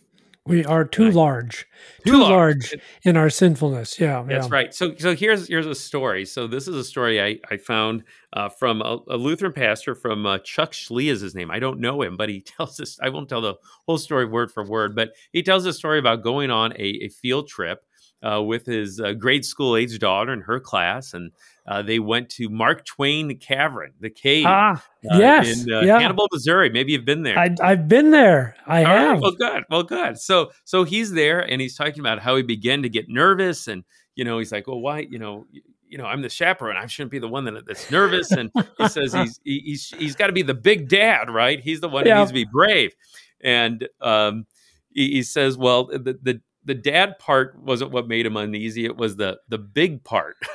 We 0.48 0.64
are 0.64 0.84
too 0.84 1.06
Right. 1.06 1.14
large, 1.14 1.66
Too 2.04 2.12
too, 2.12 2.18
large. 2.18 2.72
large. 2.72 2.74
in 3.04 3.16
our 3.16 3.30
sinfulness. 3.30 4.00
Yeah. 4.00 4.24
That's 4.26 4.46
yeah. 4.48 4.52
right. 4.54 4.74
So, 4.74 4.94
so 4.96 5.14
here's 5.14 5.46
here's 5.48 5.66
a 5.66 5.74
story. 5.74 6.24
So 6.24 6.46
this 6.46 6.66
is 6.66 6.74
a 6.74 6.84
story 6.84 7.22
I 7.22 7.38
I 7.50 7.56
found 7.58 8.04
uh, 8.32 8.48
from 8.48 8.82
a, 8.82 8.98
a 9.08 9.16
Lutheran 9.16 9.52
pastor 9.52 9.94
from 9.94 10.26
uh, 10.26 10.38
Chuck 10.38 10.72
Schlee 10.72 11.10
is 11.10 11.20
his 11.20 11.34
name. 11.34 11.50
I 11.50 11.58
don't 11.58 11.80
know 11.80 12.02
him, 12.02 12.16
but 12.16 12.28
he 12.28 12.40
tells 12.56 12.80
us. 12.80 12.98
I 13.02 13.08
won't 13.10 13.28
tell 13.28 13.40
the 13.40 13.54
whole 13.86 13.98
story 13.98 14.24
word 14.26 14.50
for 14.50 14.64
word, 14.64 14.94
but 14.96 15.12
he 15.32 15.42
tells 15.42 15.64
a 15.66 15.72
story 15.72 15.98
about 15.98 16.22
going 16.22 16.50
on 16.50 16.72
a, 16.72 17.04
a 17.04 17.08
field 17.08 17.46
trip 17.48 17.82
uh, 18.22 18.42
with 18.42 18.66
his 18.66 19.00
uh, 19.00 19.12
grade 19.12 19.44
school 19.44 19.76
age 19.76 19.98
daughter 19.98 20.32
and 20.32 20.42
her 20.42 20.58
class, 20.58 21.14
and 21.14 21.30
uh, 21.68 21.82
they 21.82 21.98
went 21.98 22.30
to 22.30 22.48
Mark 22.48 22.86
Twain 22.86 23.36
Cavern, 23.38 23.92
the 24.00 24.08
cave 24.08 24.46
Ah, 24.48 24.82
uh, 25.12 25.18
yes. 25.18 25.66
in 25.66 25.70
uh, 25.70 25.80
yeah. 25.82 26.00
Hannibal, 26.00 26.26
Missouri. 26.32 26.70
Maybe 26.70 26.92
you've 26.92 27.04
been 27.04 27.24
there. 27.24 27.38
I, 27.38 27.54
I've 27.60 27.86
been 27.86 28.10
there. 28.10 28.56
I 28.66 28.84
All 28.84 28.94
right, 28.94 29.00
have. 29.00 29.20
Well, 29.20 29.32
good. 29.32 29.64
Well, 29.68 29.82
good. 29.82 30.18
So, 30.18 30.50
so 30.64 30.84
he's 30.84 31.12
there, 31.12 31.40
and 31.40 31.60
he's 31.60 31.76
talking 31.76 32.00
about 32.00 32.20
how 32.20 32.36
he 32.36 32.42
began 32.42 32.82
to 32.84 32.88
get 32.88 33.10
nervous, 33.10 33.68
and 33.68 33.84
you 34.14 34.24
know, 34.24 34.38
he's 34.38 34.50
like, 34.50 34.66
"Well, 34.66 34.80
why? 34.80 35.00
You 35.10 35.18
know, 35.18 35.44
you 35.86 35.98
know, 35.98 36.06
I'm 36.06 36.22
the 36.22 36.30
chaperone. 36.30 36.78
I 36.78 36.86
shouldn't 36.86 37.10
be 37.10 37.18
the 37.18 37.28
one 37.28 37.44
that, 37.44 37.66
that's 37.66 37.90
nervous." 37.90 38.30
And 38.30 38.50
he 38.78 38.88
says 38.88 39.12
he's 39.12 39.38
he, 39.44 39.58
he's 39.66 39.90
he's 39.90 40.16
got 40.16 40.28
to 40.28 40.32
be 40.32 40.42
the 40.42 40.54
big 40.54 40.88
dad, 40.88 41.28
right? 41.28 41.60
He's 41.60 41.80
the 41.80 41.88
one 41.90 42.06
who 42.06 42.14
needs 42.14 42.30
to 42.30 42.34
be 42.34 42.46
brave. 42.50 42.94
And 43.42 43.86
um, 44.00 44.46
he, 44.94 45.10
he 45.10 45.22
says, 45.22 45.58
"Well, 45.58 45.84
the 45.84 46.18
the 46.22 46.40
the 46.64 46.74
dad 46.74 47.18
part 47.18 47.58
wasn't 47.60 47.90
what 47.90 48.08
made 48.08 48.24
him 48.24 48.38
uneasy. 48.38 48.86
It 48.86 48.96
was 48.96 49.16
the 49.16 49.38
the 49.50 49.58
big 49.58 50.02
part." 50.02 50.36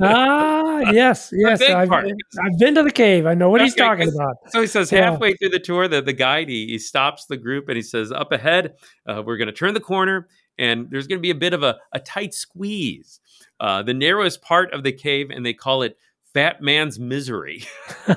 ah, 0.00 0.78
yes, 0.92 1.32
yes. 1.34 1.62
I've. 1.62 1.90
I've 1.92 2.58
been 2.58 2.74
to 2.74 2.82
the 2.82 2.90
cave. 2.90 3.26
I 3.26 3.34
know 3.34 3.50
what 3.50 3.60
he's 3.60 3.74
talking 3.74 4.08
about. 4.08 4.36
So 4.48 4.60
he 4.60 4.66
says 4.66 4.90
Yeah. 4.92 5.10
halfway 5.10 5.34
through 5.34 5.50
the 5.50 5.58
tour, 5.58 5.88
the, 5.88 6.02
the 6.02 6.12
guide 6.12 6.48
he, 6.48 6.66
he 6.66 6.78
stops 6.78 7.26
the 7.26 7.36
group 7.36 7.68
and 7.68 7.76
he 7.76 7.82
says, 7.82 8.12
"Up 8.12 8.32
ahead, 8.32 8.74
uh, 9.06 9.22
we're 9.24 9.36
going 9.36 9.46
to 9.46 9.52
turn 9.52 9.74
the 9.74 9.80
corner, 9.80 10.28
and 10.58 10.88
there's 10.90 11.06
going 11.06 11.18
to 11.18 11.22
be 11.22 11.30
a 11.30 11.34
bit 11.34 11.52
of 11.52 11.62
a, 11.62 11.76
a 11.92 12.00
tight 12.00 12.34
squeeze, 12.34 13.20
uh, 13.60 13.82
the 13.82 13.94
narrowest 13.94 14.42
part 14.42 14.72
of 14.72 14.82
the 14.82 14.92
cave, 14.92 15.30
and 15.30 15.44
they 15.44 15.54
call 15.54 15.82
it 15.82 15.96
Fat 16.34 16.60
Man's 16.62 16.98
Misery." 16.98 17.64
so 18.06 18.14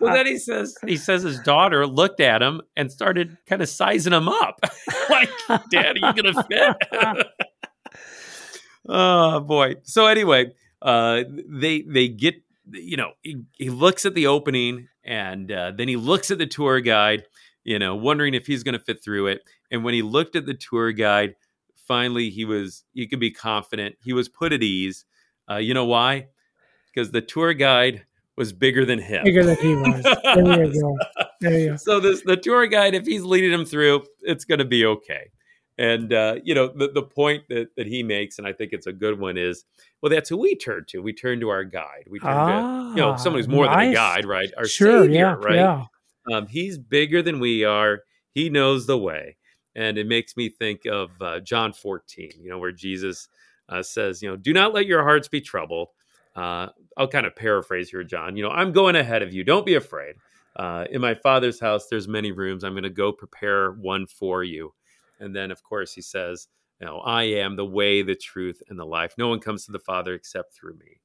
then 0.00 0.26
he 0.26 0.38
says, 0.38 0.76
he 0.86 0.96
says 0.96 1.22
his 1.22 1.40
daughter 1.40 1.86
looked 1.86 2.20
at 2.20 2.42
him 2.42 2.62
and 2.76 2.90
started 2.90 3.36
kind 3.46 3.62
of 3.62 3.68
sizing 3.68 4.12
him 4.12 4.28
up, 4.28 4.60
like, 5.10 5.30
"Dad, 5.70 5.96
are 6.02 6.14
you 6.14 6.22
going 6.22 6.34
to 6.34 6.42
fit?" 6.44 7.26
Oh 8.88 9.40
boy. 9.40 9.76
So 9.82 10.06
anyway, 10.06 10.52
uh, 10.82 11.24
they 11.28 11.82
they 11.82 12.08
get 12.08 12.36
you 12.72 12.96
know 12.96 13.12
he, 13.22 13.42
he 13.58 13.70
looks 13.70 14.06
at 14.06 14.14
the 14.14 14.26
opening 14.26 14.88
and 15.04 15.50
uh, 15.50 15.72
then 15.76 15.88
he 15.88 15.96
looks 15.96 16.30
at 16.30 16.38
the 16.38 16.46
tour 16.46 16.80
guide, 16.80 17.24
you 17.64 17.78
know, 17.78 17.96
wondering 17.96 18.34
if 18.34 18.46
he's 18.46 18.62
going 18.62 18.78
to 18.78 18.84
fit 18.84 19.02
through 19.02 19.28
it. 19.28 19.42
And 19.70 19.84
when 19.84 19.94
he 19.94 20.02
looked 20.02 20.36
at 20.36 20.46
the 20.46 20.54
tour 20.54 20.92
guide, 20.92 21.34
finally 21.86 22.30
he 22.30 22.44
was 22.44 22.84
he 22.92 23.06
could 23.06 23.20
be 23.20 23.30
confident. 23.30 23.96
He 24.02 24.12
was 24.12 24.28
put 24.28 24.52
at 24.52 24.62
ease. 24.62 25.04
Uh, 25.50 25.56
you 25.56 25.74
know 25.74 25.86
why? 25.86 26.28
Because 26.92 27.10
the 27.10 27.20
tour 27.20 27.54
guide 27.54 28.04
was 28.36 28.52
bigger 28.52 28.84
than 28.84 28.98
him. 28.98 29.24
Bigger 29.24 29.44
than 29.44 29.56
he 29.56 29.74
was. 29.74 30.02
There 30.02 30.64
you 30.64 30.80
go. 30.80 30.98
There 31.40 31.58
you 31.58 31.68
go. 31.70 31.76
so 31.76 32.00
this 32.00 32.22
the 32.22 32.36
tour 32.36 32.66
guide, 32.66 32.94
if 32.94 33.06
he's 33.06 33.22
leading 33.22 33.52
him 33.52 33.64
through, 33.64 34.04
it's 34.22 34.44
going 34.44 34.60
to 34.60 34.64
be 34.64 34.84
okay. 34.86 35.30
And 35.80 36.12
uh, 36.12 36.34
you 36.44 36.54
know 36.54 36.68
the 36.68 36.88
the 36.88 37.02
point 37.02 37.44
that 37.48 37.74
that 37.76 37.86
he 37.86 38.02
makes, 38.02 38.36
and 38.36 38.46
I 38.46 38.52
think 38.52 38.74
it's 38.74 38.86
a 38.86 38.92
good 38.92 39.18
one, 39.18 39.38
is 39.38 39.64
well, 40.02 40.10
that's 40.10 40.28
who 40.28 40.36
we 40.36 40.54
turn 40.54 40.84
to. 40.88 41.00
We 41.00 41.14
turn 41.14 41.40
to 41.40 41.48
our 41.48 41.64
guide. 41.64 42.04
We 42.10 42.18
turn 42.20 42.36
to 42.36 42.90
you 42.90 42.96
know 42.96 43.16
someone 43.16 43.40
who's 43.40 43.48
more 43.48 43.64
than 43.64 43.80
a 43.80 43.88
Ah, 43.88 43.92
guide, 43.94 44.26
right? 44.26 44.50
Our 44.58 44.66
sure, 44.66 45.04
savior, 45.04 45.18
yeah, 45.18 45.34
right? 45.38 45.54
yeah. 45.54 45.84
Um, 46.30 46.46
he's 46.46 46.76
bigger 46.76 47.22
than 47.22 47.40
we 47.40 47.64
are. 47.64 48.00
He 48.34 48.50
knows 48.50 48.86
the 48.86 48.98
way, 48.98 49.38
and 49.74 49.96
it 49.96 50.06
makes 50.06 50.36
me 50.36 50.50
think 50.50 50.84
of 50.84 51.10
uh, 51.22 51.40
John 51.40 51.72
14. 51.72 52.32
You 52.38 52.50
know 52.50 52.58
where 52.58 52.72
Jesus 52.72 53.28
uh, 53.70 53.82
says, 53.82 54.22
you 54.22 54.28
know, 54.28 54.36
do 54.36 54.52
not 54.52 54.74
let 54.74 54.84
your 54.84 55.02
hearts 55.02 55.28
be 55.28 55.40
troubled. 55.40 55.88
Uh, 56.36 56.68
I'll 56.98 57.08
kind 57.08 57.24
of 57.24 57.34
paraphrase 57.34 57.88
here, 57.88 58.04
John. 58.04 58.36
You 58.36 58.42
know, 58.42 58.50
I'm 58.50 58.72
going 58.72 58.96
ahead 58.96 59.22
of 59.22 59.32
you. 59.32 59.44
Don't 59.44 59.64
be 59.64 59.76
afraid. 59.76 60.16
Uh, 60.56 60.84
in 60.90 61.00
my 61.00 61.14
father's 61.14 61.58
house, 61.58 61.86
there's 61.86 62.06
many 62.06 62.32
rooms. 62.32 62.64
I'm 62.64 62.74
going 62.74 62.82
to 62.82 62.90
go 62.90 63.12
prepare 63.12 63.72
one 63.72 64.06
for 64.06 64.44
you. 64.44 64.74
And 65.20 65.34
then, 65.34 65.50
of 65.50 65.62
course, 65.62 65.92
he 65.92 66.02
says, 66.02 66.48
you 66.80 66.86
know, 66.86 66.98
I 67.00 67.24
am 67.24 67.56
the 67.56 67.64
way, 67.66 68.02
the 68.02 68.14
truth, 68.14 68.62
and 68.68 68.78
the 68.78 68.86
life. 68.86 69.14
No 69.18 69.28
one 69.28 69.38
comes 69.38 69.66
to 69.66 69.72
the 69.72 69.78
Father 69.78 70.14
except 70.14 70.54
through 70.54 70.74
me. 70.74 71.00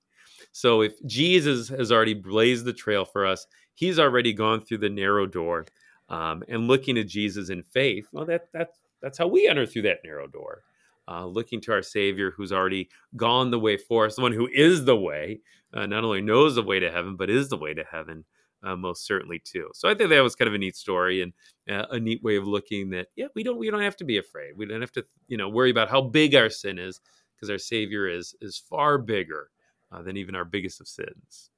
So 0.52 0.82
if 0.82 0.94
Jesus 1.06 1.68
has 1.70 1.92
already 1.92 2.14
blazed 2.14 2.66
the 2.66 2.74
trail 2.74 3.04
for 3.04 3.26
us, 3.26 3.46
he's 3.74 4.00
already 4.00 4.34
gone 4.34 4.62
through 4.62 4.80
the 4.80 4.90
narrow 4.90 5.26
door. 5.26 5.66
Um, 6.08 6.44
and 6.48 6.68
looking 6.68 6.98
at 6.98 7.08
Jesus 7.08 7.50
in 7.50 7.64
faith, 7.64 8.08
well, 8.12 8.26
that 8.26 8.48
that's 8.54 8.80
that's 9.02 9.18
how 9.18 9.28
we 9.28 9.48
enter 9.48 9.66
through 9.66 9.84
that 9.84 10.00
narrow 10.04 10.28
door. 10.28 10.64
Uh, 11.08 11.26
looking 11.26 11.62
to 11.62 11.72
our 11.72 11.84
Savior, 11.84 12.32
who's 12.32 12.52
already 12.52 12.90
gone 13.16 13.52
the 13.52 13.60
way 13.60 13.78
for 13.78 14.06
us, 14.06 14.16
the 14.16 14.22
one 14.22 14.32
who 14.32 14.48
is 14.54 14.86
the 14.86 14.96
way, 14.96 15.40
uh, 15.74 15.86
not 15.86 16.04
only 16.04 16.22
knows 16.22 16.56
the 16.56 16.64
way 16.64 16.80
to 16.80 16.92
heaven, 16.92 17.16
but 17.16 17.30
is 17.30 17.50
the 17.50 17.58
way 17.58 17.74
to 17.74 17.84
heaven, 17.84 18.26
uh, 18.64 18.76
most 18.76 19.06
certainly 19.06 19.42
too. 19.44 19.70
So 19.74 19.90
I 19.90 19.96
think 19.96 20.10
that 20.10 20.22
was 20.22 20.36
kind 20.36 20.48
of 20.48 20.54
a 20.54 20.58
neat 20.58 20.76
story 20.76 21.22
and 21.22 21.34
uh, 21.70 21.86
a 21.92 22.00
neat 22.00 22.24
way 22.24 22.36
of 22.36 22.48
looking 22.48 22.90
that 22.92 23.08
yeah, 23.16 23.28
we 23.36 23.44
don't 23.44 23.58
we 23.58 23.70
don't 23.70 23.82
have 23.82 23.98
to 23.98 24.06
be 24.06 24.18
afraid. 24.18 24.58
We 24.58 24.66
don't 24.66 24.82
have 24.82 24.92
to 24.94 25.06
you 25.28 25.38
know 25.38 25.50
worry 25.50 25.72
about 25.72 25.90
how 25.90 26.02
big 26.02 26.36
our 26.36 26.50
sin 26.50 26.80
is 26.80 27.00
because 27.36 27.50
our 27.50 27.58
Savior 27.58 28.08
is 28.08 28.36
is 28.42 28.58
far 28.58 28.98
bigger 28.98 29.50
uh, 29.92 30.02
than 30.02 30.18
even 30.18 30.36
our 30.36 30.46
biggest 30.46 30.82
of 30.82 30.88
sins. 30.88 31.50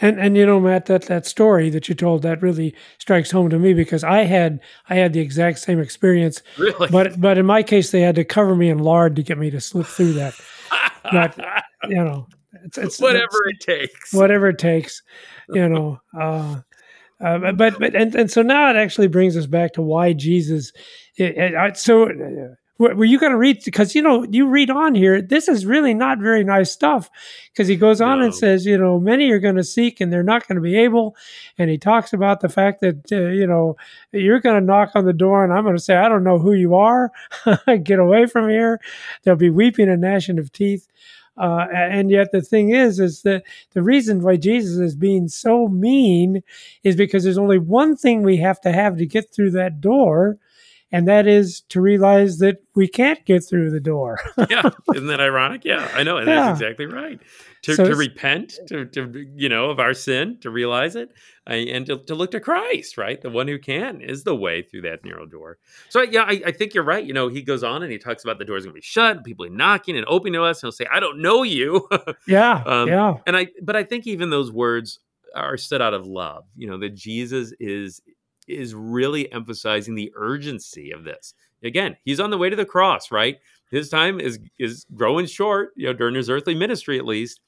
And 0.00 0.18
and 0.18 0.36
you 0.36 0.46
know, 0.46 0.58
Matt, 0.60 0.86
that 0.86 1.02
that 1.02 1.26
story 1.26 1.68
that 1.70 1.88
you 1.88 1.94
told 1.94 2.22
that 2.22 2.42
really 2.42 2.74
strikes 2.98 3.30
home 3.30 3.50
to 3.50 3.58
me 3.58 3.74
because 3.74 4.02
I 4.02 4.24
had 4.24 4.60
I 4.88 4.94
had 4.94 5.12
the 5.12 5.20
exact 5.20 5.58
same 5.58 5.78
experience, 5.78 6.42
Really, 6.56 6.88
but 6.88 7.20
but 7.20 7.36
in 7.36 7.44
my 7.44 7.62
case 7.62 7.90
they 7.90 8.00
had 8.00 8.14
to 8.14 8.24
cover 8.24 8.56
me 8.56 8.70
in 8.70 8.78
lard 8.78 9.16
to 9.16 9.22
get 9.22 9.38
me 9.38 9.50
to 9.50 9.60
slip 9.60 9.86
through 9.86 10.14
that. 10.14 10.34
you 11.88 12.04
know, 12.04 12.26
it's, 12.64 12.78
it's 12.78 13.00
whatever 13.00 13.46
it 13.48 13.60
takes. 13.60 14.12
whatever 14.14 14.48
it 14.48 14.58
takes, 14.58 15.02
you 15.54 15.68
know. 15.68 16.00
Uh, 16.18 16.60
uh, 17.20 17.52
but 17.52 17.78
but 17.78 17.94
and, 17.94 18.14
and 18.14 18.30
so 18.30 18.42
now 18.42 18.70
it 18.70 18.76
actually 18.76 19.08
brings 19.08 19.36
us 19.36 19.46
back 19.46 19.74
to 19.74 19.82
why 19.82 20.12
Jesus. 20.12 20.72
It, 21.16 21.36
it, 21.36 21.54
I- 21.54 21.72
so 21.72 22.04
uh, 22.08 22.54
were 22.78 23.04
you 23.04 23.18
going 23.20 23.32
to 23.32 23.36
read 23.38 23.62
because 23.62 23.94
you 23.94 24.00
know 24.00 24.24
you 24.30 24.46
read 24.48 24.70
on 24.70 24.94
here? 24.94 25.20
This 25.20 25.48
is 25.48 25.66
really 25.66 25.92
not 25.92 26.18
very 26.18 26.42
nice 26.44 26.70
stuff 26.70 27.10
because 27.52 27.68
he 27.68 27.76
goes 27.76 28.00
on 28.00 28.22
and 28.22 28.34
says 28.34 28.64
you 28.64 28.78
know 28.78 28.98
many 28.98 29.30
are 29.32 29.38
going 29.38 29.56
to 29.56 29.64
seek 29.64 30.00
and 30.00 30.10
they're 30.10 30.22
not 30.22 30.48
going 30.48 30.56
to 30.56 30.62
be 30.62 30.78
able, 30.78 31.14
and 31.58 31.68
he 31.68 31.76
talks 31.76 32.14
about 32.14 32.40
the 32.40 32.48
fact 32.48 32.80
that 32.80 33.12
uh, 33.12 33.16
you 33.28 33.46
know 33.46 33.76
you're 34.12 34.40
going 34.40 34.58
to 34.58 34.64
knock 34.66 34.92
on 34.94 35.04
the 35.04 35.12
door 35.12 35.44
and 35.44 35.52
I'm 35.52 35.64
going 35.64 35.76
to 35.76 35.82
say 35.82 35.94
I 35.96 36.08
don't 36.08 36.24
know 36.24 36.38
who 36.38 36.54
you 36.54 36.74
are, 36.74 37.12
get 37.82 37.98
away 37.98 38.24
from 38.24 38.48
here. 38.48 38.80
There'll 39.24 39.38
be 39.38 39.50
weeping 39.50 39.90
and 39.90 40.00
gnashing 40.00 40.38
of 40.38 40.50
teeth. 40.50 40.86
Uh, 41.40 41.66
and 41.72 42.10
yet 42.10 42.32
the 42.32 42.42
thing 42.42 42.70
is, 42.70 43.00
is 43.00 43.22
that 43.22 43.44
the 43.72 43.82
reason 43.82 44.22
why 44.22 44.36
Jesus 44.36 44.78
is 44.78 44.94
being 44.94 45.28
so 45.28 45.68
mean 45.68 46.42
is 46.84 46.96
because 46.96 47.24
there's 47.24 47.38
only 47.38 47.58
one 47.58 47.96
thing 47.96 48.22
we 48.22 48.36
have 48.36 48.60
to 48.62 48.72
have 48.72 48.98
to 48.98 49.06
get 49.06 49.32
through 49.32 49.52
that 49.52 49.80
door, 49.80 50.38
and 50.92 51.06
that 51.08 51.26
is 51.26 51.60
to 51.68 51.80
realize 51.80 52.38
that 52.38 52.58
we 52.74 52.88
can't 52.88 53.24
get 53.24 53.40
through 53.40 53.70
the 53.70 53.80
door. 53.80 54.18
yeah, 54.50 54.68
isn't 54.94 55.06
that 55.06 55.20
ironic? 55.20 55.64
Yeah, 55.64 55.88
I 55.94 56.02
know, 56.02 56.16
and 56.16 56.26
Yeah. 56.28 56.46
that's 56.46 56.60
exactly 56.60 56.86
right. 56.86 57.20
To, 57.62 57.74
So 57.76 57.84
to 57.84 57.94
repent, 57.94 58.54
to, 58.68 58.86
to 58.86 59.26
you 59.36 59.48
know 59.48 59.68
of 59.70 59.78
our 59.78 59.92
sin, 59.92 60.38
to 60.40 60.50
realize 60.50 60.96
it, 60.96 61.10
uh, 61.46 61.52
and 61.52 61.84
to, 61.86 61.98
to 61.98 62.14
look 62.14 62.30
to 62.30 62.40
Christ, 62.40 62.96
right? 62.96 63.20
The 63.20 63.28
one 63.28 63.46
who 63.48 63.58
can 63.58 64.00
is 64.00 64.24
the 64.24 64.34
way 64.34 64.62
through 64.62 64.82
that 64.82 65.04
narrow 65.04 65.26
door. 65.26 65.58
So 65.90 66.00
yeah, 66.02 66.22
I, 66.22 66.40
I 66.46 66.52
think 66.52 66.72
you're 66.72 66.84
right. 66.84 67.04
You 67.04 67.12
know, 67.12 67.28
he 67.28 67.42
goes 67.42 67.62
on 67.62 67.82
and 67.82 67.92
he 67.92 67.98
talks 67.98 68.24
about 68.24 68.38
the 68.38 68.46
door's 68.46 68.64
going 68.64 68.72
to 68.72 68.78
be 68.78 68.82
shut, 68.82 69.16
and 69.16 69.24
people 69.24 69.44
are 69.44 69.50
knocking 69.50 69.96
and 69.96 70.06
opening 70.08 70.34
to 70.34 70.42
us, 70.42 70.62
and 70.62 70.68
he'll 70.68 70.72
say, 70.72 70.86
"I 70.90 71.00
don't 71.00 71.20
know 71.20 71.42
you." 71.42 71.86
yeah, 72.26 72.62
Um, 72.64 72.88
yeah, 72.88 73.14
and 73.26 73.36
I, 73.36 73.48
but 73.62 73.76
I 73.76 73.84
think 73.84 74.06
even 74.06 74.30
those 74.30 74.50
words 74.50 74.98
are 75.36 75.56
said 75.56 75.82
out 75.82 75.94
of 75.94 76.06
love. 76.06 76.44
You 76.56 76.66
know 76.68 76.78
that 76.78 76.94
Jesus 76.94 77.52
is 77.60 78.00
is 78.48 78.74
really 78.74 79.30
emphasizing 79.32 79.94
the 79.94 80.12
urgency 80.16 80.90
of 80.90 81.04
this. 81.04 81.34
Again, 81.62 81.96
he's 82.04 82.20
on 82.20 82.30
the 82.30 82.38
way 82.38 82.50
to 82.50 82.56
the 82.56 82.64
cross, 82.64 83.10
right? 83.10 83.38
His 83.70 83.88
time 83.88 84.18
is 84.20 84.38
is 84.58 84.86
growing 84.94 85.26
short, 85.26 85.72
you 85.76 85.86
know, 85.86 85.92
during 85.92 86.14
his 86.14 86.30
earthly 86.30 86.54
ministry 86.54 86.98
at 86.98 87.06
least, 87.06 87.40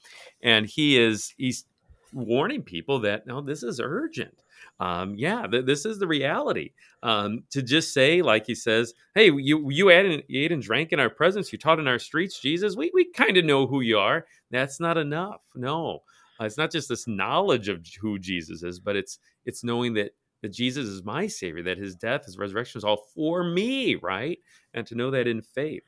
and 0.42 0.66
he 0.66 0.98
is 0.98 1.34
he's 1.36 1.64
warning 2.12 2.62
people 2.62 3.00
that 3.00 3.26
no, 3.26 3.40
this 3.40 3.62
is 3.62 3.80
urgent. 3.80 4.36
Um, 4.80 5.14
yeah, 5.16 5.46
th- 5.46 5.66
this 5.66 5.84
is 5.84 5.98
the 5.98 6.06
reality. 6.06 6.72
Um, 7.02 7.44
to 7.50 7.62
just 7.62 7.92
say, 7.92 8.22
like 8.22 8.46
he 8.46 8.54
says, 8.54 8.94
"Hey, 9.14 9.30
you 9.30 9.70
you 9.70 9.90
ate 9.90 10.06
and, 10.06 10.22
you 10.28 10.44
ate 10.44 10.52
and 10.52 10.62
drank 10.62 10.92
in 10.92 11.00
our 11.00 11.10
presence. 11.10 11.52
You 11.52 11.58
taught 11.58 11.80
in 11.80 11.88
our 11.88 11.98
streets, 11.98 12.40
Jesus. 12.40 12.76
We 12.76 12.90
we 12.94 13.10
kind 13.12 13.36
of 13.36 13.44
know 13.44 13.66
who 13.66 13.80
you 13.80 13.98
are. 13.98 14.26
That's 14.50 14.78
not 14.80 14.98
enough. 14.98 15.40
No, 15.54 16.02
uh, 16.40 16.44
it's 16.44 16.58
not 16.58 16.70
just 16.70 16.88
this 16.88 17.06
knowledge 17.06 17.68
of 17.68 17.84
who 18.00 18.18
Jesus 18.18 18.62
is, 18.62 18.78
but 18.80 18.96
it's 18.96 19.18
it's 19.44 19.64
knowing 19.64 19.94
that 19.94 20.12
that 20.42 20.52
Jesus 20.52 20.86
is 20.86 21.04
my 21.04 21.26
savior, 21.26 21.62
that 21.62 21.78
his 21.78 21.94
death, 21.94 22.26
his 22.26 22.38
resurrection 22.38 22.78
is 22.78 22.84
all 22.84 23.04
for 23.14 23.44
me, 23.44 23.94
right? 23.96 24.38
And 24.74 24.86
to 24.88 24.94
know 24.94 25.10
that 25.10 25.26
in 25.26 25.40
faith. 25.42 25.84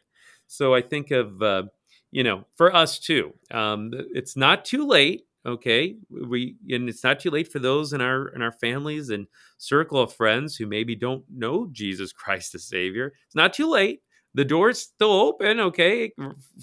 So 0.46 0.74
I 0.74 0.82
think 0.82 1.10
of 1.10 1.42
uh, 1.42 1.64
you 2.10 2.22
know 2.22 2.44
for 2.56 2.74
us 2.74 2.98
too. 2.98 3.34
Um, 3.50 3.90
it's 4.14 4.36
not 4.36 4.64
too 4.64 4.86
late. 4.86 5.26
Okay, 5.46 5.96
we 6.10 6.56
and 6.70 6.88
it's 6.88 7.04
not 7.04 7.20
too 7.20 7.30
late 7.30 7.52
for 7.52 7.58
those 7.58 7.92
in 7.92 8.00
our 8.00 8.28
in 8.28 8.40
our 8.40 8.52
families 8.52 9.10
and 9.10 9.26
circle 9.58 10.00
of 10.00 10.12
friends 10.12 10.56
who 10.56 10.66
maybe 10.66 10.94
don't 10.94 11.24
know 11.30 11.68
Jesus 11.72 12.12
Christ 12.14 12.54
as 12.54 12.64
Savior. 12.64 13.12
It's 13.26 13.34
not 13.34 13.52
too 13.52 13.68
late. 13.68 14.00
The 14.34 14.44
door's 14.44 14.80
still 14.80 15.12
open. 15.12 15.60
Okay, 15.60 16.12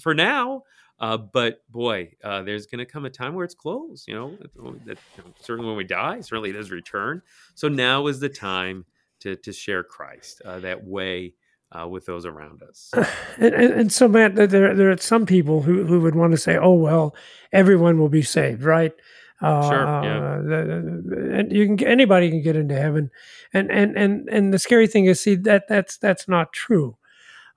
for 0.00 0.14
now. 0.14 0.62
Uh, 1.02 1.16
but 1.16 1.68
boy, 1.68 2.12
uh, 2.22 2.42
there's 2.42 2.66
going 2.66 2.78
to 2.78 2.86
come 2.86 3.04
a 3.04 3.10
time 3.10 3.34
where 3.34 3.44
it's 3.44 3.56
closed. 3.56 4.06
You 4.06 4.14
know, 4.14 4.38
that, 4.86 4.98
you 5.16 5.24
know, 5.24 5.32
certainly 5.40 5.66
when 5.68 5.76
we 5.76 5.82
die, 5.84 6.20
certainly 6.20 6.50
it 6.50 6.54
does 6.54 6.70
return. 6.70 7.22
So 7.56 7.66
now 7.68 8.06
is 8.06 8.20
the 8.20 8.28
time 8.28 8.84
to 9.20 9.34
to 9.36 9.52
share 9.52 9.82
Christ 9.82 10.40
uh, 10.44 10.60
that 10.60 10.84
way 10.84 11.34
uh, 11.72 11.88
with 11.88 12.06
those 12.06 12.24
around 12.24 12.62
us. 12.62 12.90
and, 13.38 13.52
and, 13.54 13.72
and 13.74 13.92
so 13.92 14.06
Matt, 14.06 14.36
there 14.36 14.74
there 14.74 14.90
are 14.92 14.96
some 14.98 15.26
people 15.26 15.62
who 15.62 15.84
who 15.84 16.00
would 16.00 16.14
want 16.14 16.30
to 16.32 16.38
say, 16.38 16.56
"Oh 16.56 16.74
well, 16.74 17.16
everyone 17.52 17.98
will 17.98 18.08
be 18.08 18.22
saved," 18.22 18.62
right? 18.62 18.92
Uh, 19.40 19.68
Sure, 19.68 19.84
yeah. 20.04 20.34
uh, 20.38 21.36
and 21.38 21.50
you 21.52 21.66
can 21.66 21.74
get- 21.74 21.88
anybody 21.88 22.30
can 22.30 22.42
get 22.42 22.54
into 22.54 22.76
heaven, 22.76 23.10
and 23.52 23.72
and 23.72 23.96
and 23.96 24.28
and 24.28 24.54
the 24.54 24.58
scary 24.58 24.86
thing 24.86 25.06
is, 25.06 25.18
see 25.18 25.34
that 25.34 25.66
that's 25.68 25.96
that's 25.98 26.28
not 26.28 26.52
true. 26.52 26.96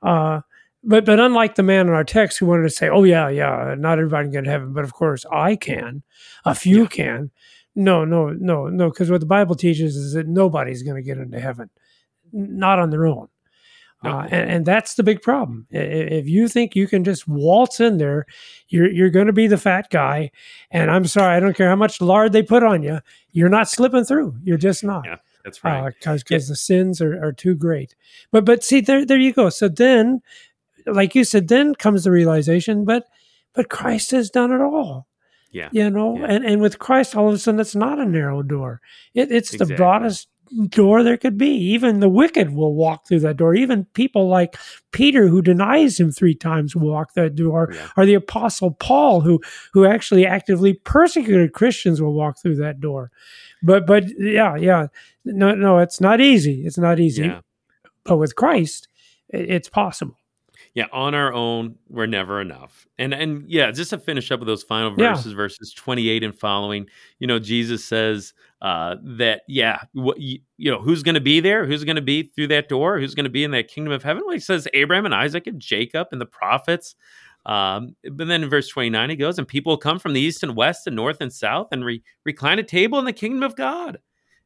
Uh, 0.01 0.41
but 0.85 1.05
but 1.05 1.19
unlike 1.19 1.55
the 1.55 1.63
man 1.63 1.87
in 1.87 1.93
our 1.93 2.03
text 2.03 2.37
who 2.39 2.45
wanted 2.45 2.63
to 2.63 2.69
say, 2.69 2.87
"Oh 2.89 3.03
yeah, 3.03 3.27
yeah, 3.29 3.75
not 3.77 3.97
everybody 3.99 4.25
can 4.25 4.31
get 4.31 4.43
to 4.45 4.49
heaven," 4.51 4.73
but 4.73 4.83
of 4.83 4.93
course 4.93 5.25
I 5.31 5.55
can, 5.55 6.03
a 6.45 6.55
few 6.55 6.81
Yeah. 6.83 6.87
can. 6.87 7.31
No, 7.75 8.05
no, 8.05 8.29
no, 8.29 8.67
no, 8.67 8.89
because 8.89 9.11
what 9.11 9.19
the 9.19 9.25
Bible 9.25 9.55
teaches 9.55 9.97
is 9.97 10.13
that 10.13 10.27
nobody's 10.27 10.81
going 10.81 10.95
to 10.95 11.01
get 11.01 11.17
into 11.17 11.39
heaven, 11.41 11.69
not 12.31 12.79
on 12.79 12.89
their 12.89 13.05
own. 13.05 13.27
No. 14.03 14.11
Uh, 14.19 14.23
and, 14.31 14.49
and 14.51 14.65
that's 14.65 14.95
the 14.95 15.03
big 15.03 15.21
problem. 15.21 15.67
If 15.71 16.27
you 16.27 16.47
think 16.47 16.75
you 16.75 16.87
can 16.87 17.03
just 17.03 17.27
waltz 17.27 17.79
in 17.79 17.97
there, 17.97 18.27
you're 18.69 18.89
you're 18.89 19.09
going 19.09 19.27
to 19.27 19.33
be 19.33 19.47
the 19.47 19.57
fat 19.57 19.89
guy. 19.89 20.31
And 20.71 20.89
I'm 20.91 21.05
sorry, 21.05 21.35
I 21.35 21.39
don't 21.39 21.55
care 21.57 21.67
how 21.69 21.75
much 21.75 21.99
lard 22.01 22.31
they 22.31 22.43
put 22.43 22.63
on 22.63 22.81
you, 22.83 22.99
you're 23.31 23.49
not 23.49 23.67
slipping 23.67 24.03
through. 24.05 24.35
You're 24.43 24.57
just 24.57 24.83
not 24.83 25.05
Yeah, 25.05 25.17
That's 25.43 25.61
right. 25.63 25.93
because 26.01 26.47
the 26.47 26.55
sins 26.55 27.01
are, 27.01 27.21
are 27.21 27.33
too 27.33 27.55
great. 27.55 27.95
But 28.31 28.45
but 28.45 28.63
see 28.63 28.79
there 28.79 29.05
there 29.05 29.17
you 29.17 29.33
go. 29.33 29.49
So 29.49 29.67
then, 29.69 30.21
like 30.85 31.15
you 31.15 31.23
said, 31.23 31.47
then 31.47 31.75
comes 31.75 32.03
the 32.03 32.11
realization. 32.11 32.85
But 32.85 33.05
but 33.53 33.69
Christ 33.69 34.11
has 34.11 34.29
done 34.29 34.51
it 34.51 34.61
all. 34.61 35.07
Yeah. 35.51 35.69
You 35.71 35.89
know, 35.89 36.17
Yeah. 36.17 36.25
and 36.29 36.45
and 36.45 36.61
with 36.61 36.79
Christ, 36.79 37.15
all 37.15 37.27
of 37.29 37.33
a 37.33 37.37
sudden, 37.37 37.59
it's 37.59 37.75
not 37.75 37.99
a 37.99 38.05
narrow 38.05 38.43
door. 38.43 38.81
It, 39.13 39.31
it's 39.31 39.51
the 39.51 39.65
broadest 39.77 40.27
door 40.69 41.01
there 41.01 41.17
could 41.17 41.37
be. 41.37 41.47
Even 41.47 42.01
the 42.01 42.09
wicked 42.09 42.53
will 42.53 42.75
walk 42.75 43.07
through 43.07 43.21
that 43.21 43.37
door. 43.37 43.55
Even 43.55 43.85
people 43.93 44.27
like 44.27 44.55
Peter, 44.91 45.27
who 45.27 45.41
denies 45.41 45.99
him 45.99 46.11
three 46.11 46.35
times, 46.35 46.75
will 46.75 46.91
walk 46.91 47.13
that 47.15 47.35
door. 47.35 47.71
Yeah. 47.73 47.87
Or 47.97 48.05
the 48.05 48.13
Apostle 48.15 48.71
Paul, 48.71 49.21
who 49.21 49.39
who 49.73 49.85
actually 49.85 50.25
actively 50.25 50.73
persecuted 50.73 51.53
Christians, 51.53 52.01
will 52.01 52.13
walk 52.13 52.37
through 52.41 52.57
that 52.57 52.79
door. 52.81 53.09
But 53.63 53.87
but 53.87 54.03
yeah 54.19 54.55
yeah 54.57 54.87
no 55.23 55.55
no 55.55 55.79
it's 55.79 56.01
not 56.01 56.19
easy. 56.21 56.65
It's 56.65 56.77
not 56.77 56.99
easy. 56.99 57.23
Yeah. 57.27 57.39
But 58.03 58.17
with 58.17 58.35
Christ, 58.35 58.87
i- 59.33 59.37
it's 59.37 59.69
possible. 59.69 60.17
Yeah, 60.75 60.87
on 60.91 61.15
our 61.15 61.31
own, 61.33 61.77
we're 61.87 62.05
never 62.05 62.41
enough. 62.41 62.85
And 62.99 63.13
and 63.13 63.49
yeah, 63.49 63.71
just 63.71 63.91
to 63.91 63.97
finish 63.97 64.29
up 64.29 64.41
with 64.41 64.47
those 64.47 64.61
final 64.61 64.93
Yeah. 64.97 65.13
verses, 65.13 65.31
verses 65.31 65.73
28 65.73 66.21
and 66.21 66.37
following, 66.37 66.87
you 67.19 67.27
know, 67.27 67.39
Jesus 67.39 67.83
says 67.85 68.33
uh, 68.61 68.97
that, 69.01 69.43
yeah, 69.47 69.79
what, 69.93 70.19
you, 70.19 70.39
you 70.57 70.69
know, 70.69 70.81
who's 70.81 71.01
going 71.01 71.15
to 71.15 71.21
be 71.21 71.39
there? 71.39 71.65
Who's 71.65 71.85
going 71.85 71.95
to 71.95 72.01
be 72.01 72.23
through 72.23 72.47
that 72.49 72.67
door? 72.67 72.99
Who's 72.99 73.15
going 73.15 73.23
to 73.23 73.29
be 73.29 73.45
in 73.45 73.51
that 73.51 73.69
kingdom 73.69 73.93
of 73.93 74.03
heaven? 74.03 74.23
Well, 74.25 74.33
he 74.33 74.39
says 74.39 74.67
Abraham 74.73 75.05
and 75.05 75.15
Isaac 75.15 75.47
and 75.47 75.61
Jacob 75.61 76.07
and 76.11 76.19
the 76.19 76.25
prophets. 76.25 76.95
Um, 77.45 77.95
but 78.03 78.27
then 78.27 78.43
in 78.43 78.49
verse 78.49 78.67
29, 78.67 79.09
he 79.11 79.15
goes, 79.15 79.37
and 79.39 79.47
people 79.47 79.71
will 79.71 79.77
come 79.77 79.99
from 79.99 80.11
the 80.13 80.19
east 80.19 80.43
and 80.43 80.55
west 80.57 80.87
and 80.87 80.95
north 80.95 81.21
and 81.21 81.31
south 81.31 81.67
and 81.71 81.85
re- 81.85 82.03
recline 82.25 82.59
a 82.59 82.63
table 82.63 82.99
in 82.99 83.05
the 83.05 83.13
kingdom 83.13 83.43
of 83.43 83.55
God. 83.55 83.99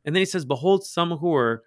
And 0.06 0.14
then 0.16 0.22
he 0.22 0.26
says, 0.26 0.46
behold, 0.46 0.84
some 0.86 1.12
who 1.18 1.34
are, 1.34 1.64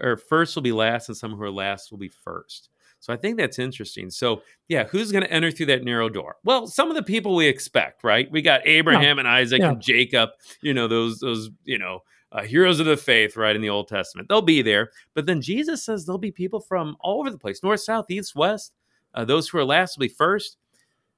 are 0.00 0.16
first 0.16 0.54
will 0.54 0.62
be 0.62 0.72
last 0.72 1.08
and 1.08 1.16
some 1.16 1.32
who 1.34 1.42
are 1.42 1.50
last 1.50 1.90
will 1.90 1.98
be 1.98 2.08
first. 2.08 2.70
So 3.06 3.12
I 3.12 3.16
think 3.16 3.36
that's 3.36 3.60
interesting. 3.60 4.10
So 4.10 4.42
yeah, 4.66 4.82
who's 4.88 5.12
going 5.12 5.22
to 5.22 5.30
enter 5.30 5.52
through 5.52 5.66
that 5.66 5.84
narrow 5.84 6.08
door? 6.08 6.38
Well, 6.42 6.66
some 6.66 6.90
of 6.90 6.96
the 6.96 7.04
people 7.04 7.36
we 7.36 7.46
expect, 7.46 8.02
right? 8.02 8.28
We 8.32 8.42
got 8.42 8.66
Abraham 8.66 9.20
and 9.20 9.28
Isaac 9.28 9.60
Yeah. 9.60 9.70
and 9.70 9.80
Jacob. 9.80 10.30
You 10.60 10.74
know 10.74 10.88
those 10.88 11.20
those 11.20 11.48
you 11.62 11.78
know 11.78 12.00
uh, 12.32 12.42
heroes 12.42 12.80
of 12.80 12.86
the 12.86 12.96
faith, 12.96 13.36
right 13.36 13.54
in 13.54 13.62
the 13.62 13.68
Old 13.70 13.86
Testament. 13.86 14.28
They'll 14.28 14.42
be 14.42 14.60
there, 14.60 14.90
but 15.14 15.24
then 15.24 15.40
Jesus 15.40 15.84
says 15.84 16.04
there'll 16.04 16.18
be 16.18 16.32
people 16.32 16.58
from 16.58 16.96
all 16.98 17.20
over 17.20 17.30
the 17.30 17.38
place, 17.38 17.62
north, 17.62 17.78
south, 17.80 18.10
east, 18.10 18.34
west. 18.34 18.72
Uh, 19.14 19.24
those 19.24 19.48
who 19.48 19.58
are 19.58 19.64
last 19.64 19.96
will 19.96 20.06
be 20.06 20.08
first. 20.08 20.56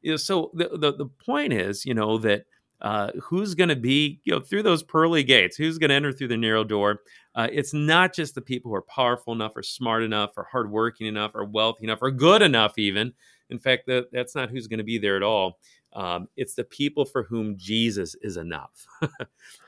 You 0.02 0.10
know, 0.10 0.16
so 0.18 0.50
the 0.52 0.68
the, 0.68 0.92
the 0.92 1.06
point 1.06 1.54
is, 1.54 1.86
you 1.86 1.94
know, 1.94 2.18
that 2.18 2.44
uh, 2.80 3.10
who's 3.20 3.54
going 3.54 3.68
to 3.68 3.76
be 3.76 4.20
you 4.24 4.32
know 4.32 4.40
through 4.40 4.62
those 4.62 4.82
pearly 4.82 5.22
gates? 5.22 5.56
Who's 5.56 5.78
going 5.78 5.90
to 5.90 5.96
enter 5.96 6.12
through 6.12 6.28
the 6.28 6.36
narrow 6.36 6.64
door? 6.64 7.00
Uh, 7.34 7.48
it's 7.52 7.74
not 7.74 8.14
just 8.14 8.34
the 8.34 8.40
people 8.40 8.70
who 8.70 8.76
are 8.76 8.82
powerful 8.82 9.32
enough, 9.32 9.56
or 9.56 9.62
smart 9.62 10.02
enough, 10.02 10.32
or 10.36 10.46
hardworking 10.50 11.06
enough, 11.06 11.32
or 11.34 11.44
wealthy 11.44 11.84
enough, 11.84 12.00
or 12.02 12.10
good 12.10 12.42
enough, 12.42 12.78
even. 12.78 13.12
In 13.50 13.58
fact, 13.58 13.86
that, 13.86 14.12
that's 14.12 14.34
not 14.34 14.50
who's 14.50 14.66
going 14.66 14.78
to 14.78 14.84
be 14.84 14.98
there 14.98 15.16
at 15.16 15.22
all. 15.22 15.58
Um, 15.94 16.28
it's 16.36 16.54
the 16.54 16.64
people 16.64 17.04
for 17.04 17.22
whom 17.22 17.56
Jesus 17.56 18.14
is 18.20 18.36
enough. 18.36 18.86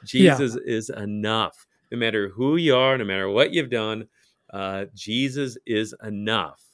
Jesus 0.04 0.56
is 0.56 0.90
enough. 0.90 1.66
No 1.90 1.98
matter 1.98 2.28
who 2.28 2.56
you 2.56 2.76
are, 2.76 2.98
no 2.98 3.04
matter 3.04 3.28
what 3.28 3.52
you've 3.52 3.70
done, 3.70 4.06
uh, 4.52 4.86
Jesus 4.94 5.56
is 5.66 5.94
enough 6.04 6.69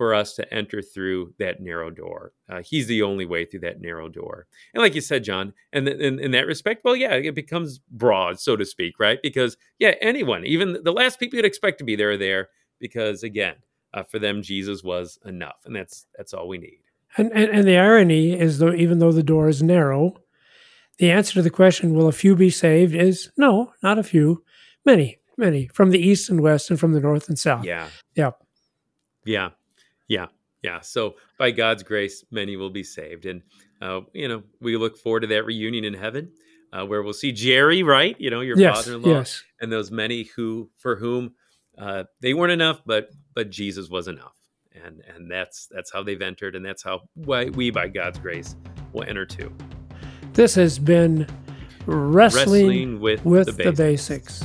for 0.00 0.14
us 0.14 0.32
to 0.32 0.50
enter 0.50 0.80
through 0.80 1.34
that 1.38 1.60
narrow 1.60 1.90
door. 1.90 2.32
Uh, 2.48 2.62
he's 2.62 2.86
the 2.86 3.02
only 3.02 3.26
way 3.26 3.44
through 3.44 3.60
that 3.60 3.82
narrow 3.82 4.08
door. 4.08 4.46
And 4.72 4.80
like 4.80 4.94
you 4.94 5.02
said, 5.02 5.24
John, 5.24 5.52
and 5.74 5.84
th- 5.84 6.00
in, 6.00 6.18
in 6.18 6.30
that 6.30 6.46
respect, 6.46 6.86
well, 6.86 6.96
yeah, 6.96 7.12
it 7.12 7.34
becomes 7.34 7.80
broad, 7.90 8.40
so 8.40 8.56
to 8.56 8.64
speak, 8.64 8.98
right? 8.98 9.18
Because, 9.22 9.58
yeah, 9.78 9.92
anyone, 10.00 10.46
even 10.46 10.78
the 10.82 10.90
last 10.90 11.20
people 11.20 11.36
you'd 11.36 11.44
expect 11.44 11.76
to 11.80 11.84
be 11.84 11.96
there, 11.96 12.12
are 12.12 12.16
there 12.16 12.48
because, 12.78 13.22
again, 13.22 13.56
uh, 13.92 14.02
for 14.02 14.18
them, 14.18 14.40
Jesus 14.40 14.82
was 14.82 15.18
enough. 15.26 15.60
And 15.66 15.76
that's 15.76 16.06
that's 16.16 16.32
all 16.32 16.48
we 16.48 16.56
need. 16.56 16.80
And, 17.18 17.30
and 17.32 17.50
and 17.50 17.68
the 17.68 17.76
irony 17.76 18.32
is 18.32 18.58
though 18.58 18.72
even 18.72 19.00
though 19.00 19.12
the 19.12 19.22
door 19.22 19.50
is 19.50 19.62
narrow, 19.62 20.14
the 20.96 21.10
answer 21.10 21.34
to 21.34 21.42
the 21.42 21.50
question, 21.50 21.92
will 21.92 22.08
a 22.08 22.12
few 22.12 22.34
be 22.34 22.48
saved, 22.48 22.94
is 22.94 23.30
no, 23.36 23.74
not 23.82 23.98
a 23.98 24.02
few, 24.02 24.44
many, 24.86 25.18
many, 25.36 25.68
from 25.74 25.90
the 25.90 26.00
east 26.00 26.30
and 26.30 26.40
west 26.40 26.70
and 26.70 26.80
from 26.80 26.92
the 26.92 27.00
north 27.00 27.28
and 27.28 27.38
south. 27.38 27.66
Yeah. 27.66 27.88
Yeah. 28.14 28.30
Yeah. 29.26 29.50
Yeah. 30.10 30.26
Yeah. 30.62 30.80
So 30.80 31.14
by 31.38 31.52
God's 31.52 31.82
grace, 31.82 32.22
many 32.30 32.56
will 32.56 32.68
be 32.68 32.82
saved. 32.84 33.24
And, 33.24 33.40
uh, 33.80 34.00
you 34.12 34.28
know, 34.28 34.42
we 34.60 34.76
look 34.76 34.98
forward 34.98 35.20
to 35.20 35.26
that 35.28 35.46
reunion 35.46 35.84
in 35.84 35.94
heaven 35.94 36.32
uh, 36.72 36.84
where 36.84 37.02
we'll 37.02 37.14
see 37.14 37.32
Jerry, 37.32 37.82
right? 37.82 38.14
You 38.20 38.28
know, 38.28 38.42
your 38.42 38.58
Yes. 38.58 38.76
father 38.84 38.96
in 38.96 39.02
law, 39.02 39.08
Yes. 39.20 39.42
and 39.60 39.72
those 39.72 39.90
many 39.90 40.24
who, 40.36 40.68
for 40.76 40.96
whom 40.96 41.32
uh, 41.78 42.04
they 42.20 42.34
weren't 42.34 42.52
enough, 42.52 42.82
but, 42.84 43.08
but 43.34 43.48
Jesus 43.48 43.88
was 43.88 44.06
enough. 44.08 44.34
And, 44.84 45.02
and 45.14 45.30
that's 45.30 45.66
that's 45.70 45.90
how 45.92 46.02
they've 46.04 46.22
entered, 46.22 46.54
and 46.54 46.64
that's 46.64 46.82
how 46.84 47.00
why 47.14 47.46
we, 47.46 47.70
by 47.70 47.88
God's 47.88 48.18
grace, 48.20 48.54
will 48.92 49.02
enter 49.02 49.26
too. 49.26 49.52
This 50.32 50.54
has 50.54 50.78
been 50.78 51.26
wrestling, 51.86 52.44
Wrestling 52.44 53.00
with, 53.00 53.24
with 53.24 53.46
the 53.46 53.52
the 53.52 53.72
basics. 53.72 54.44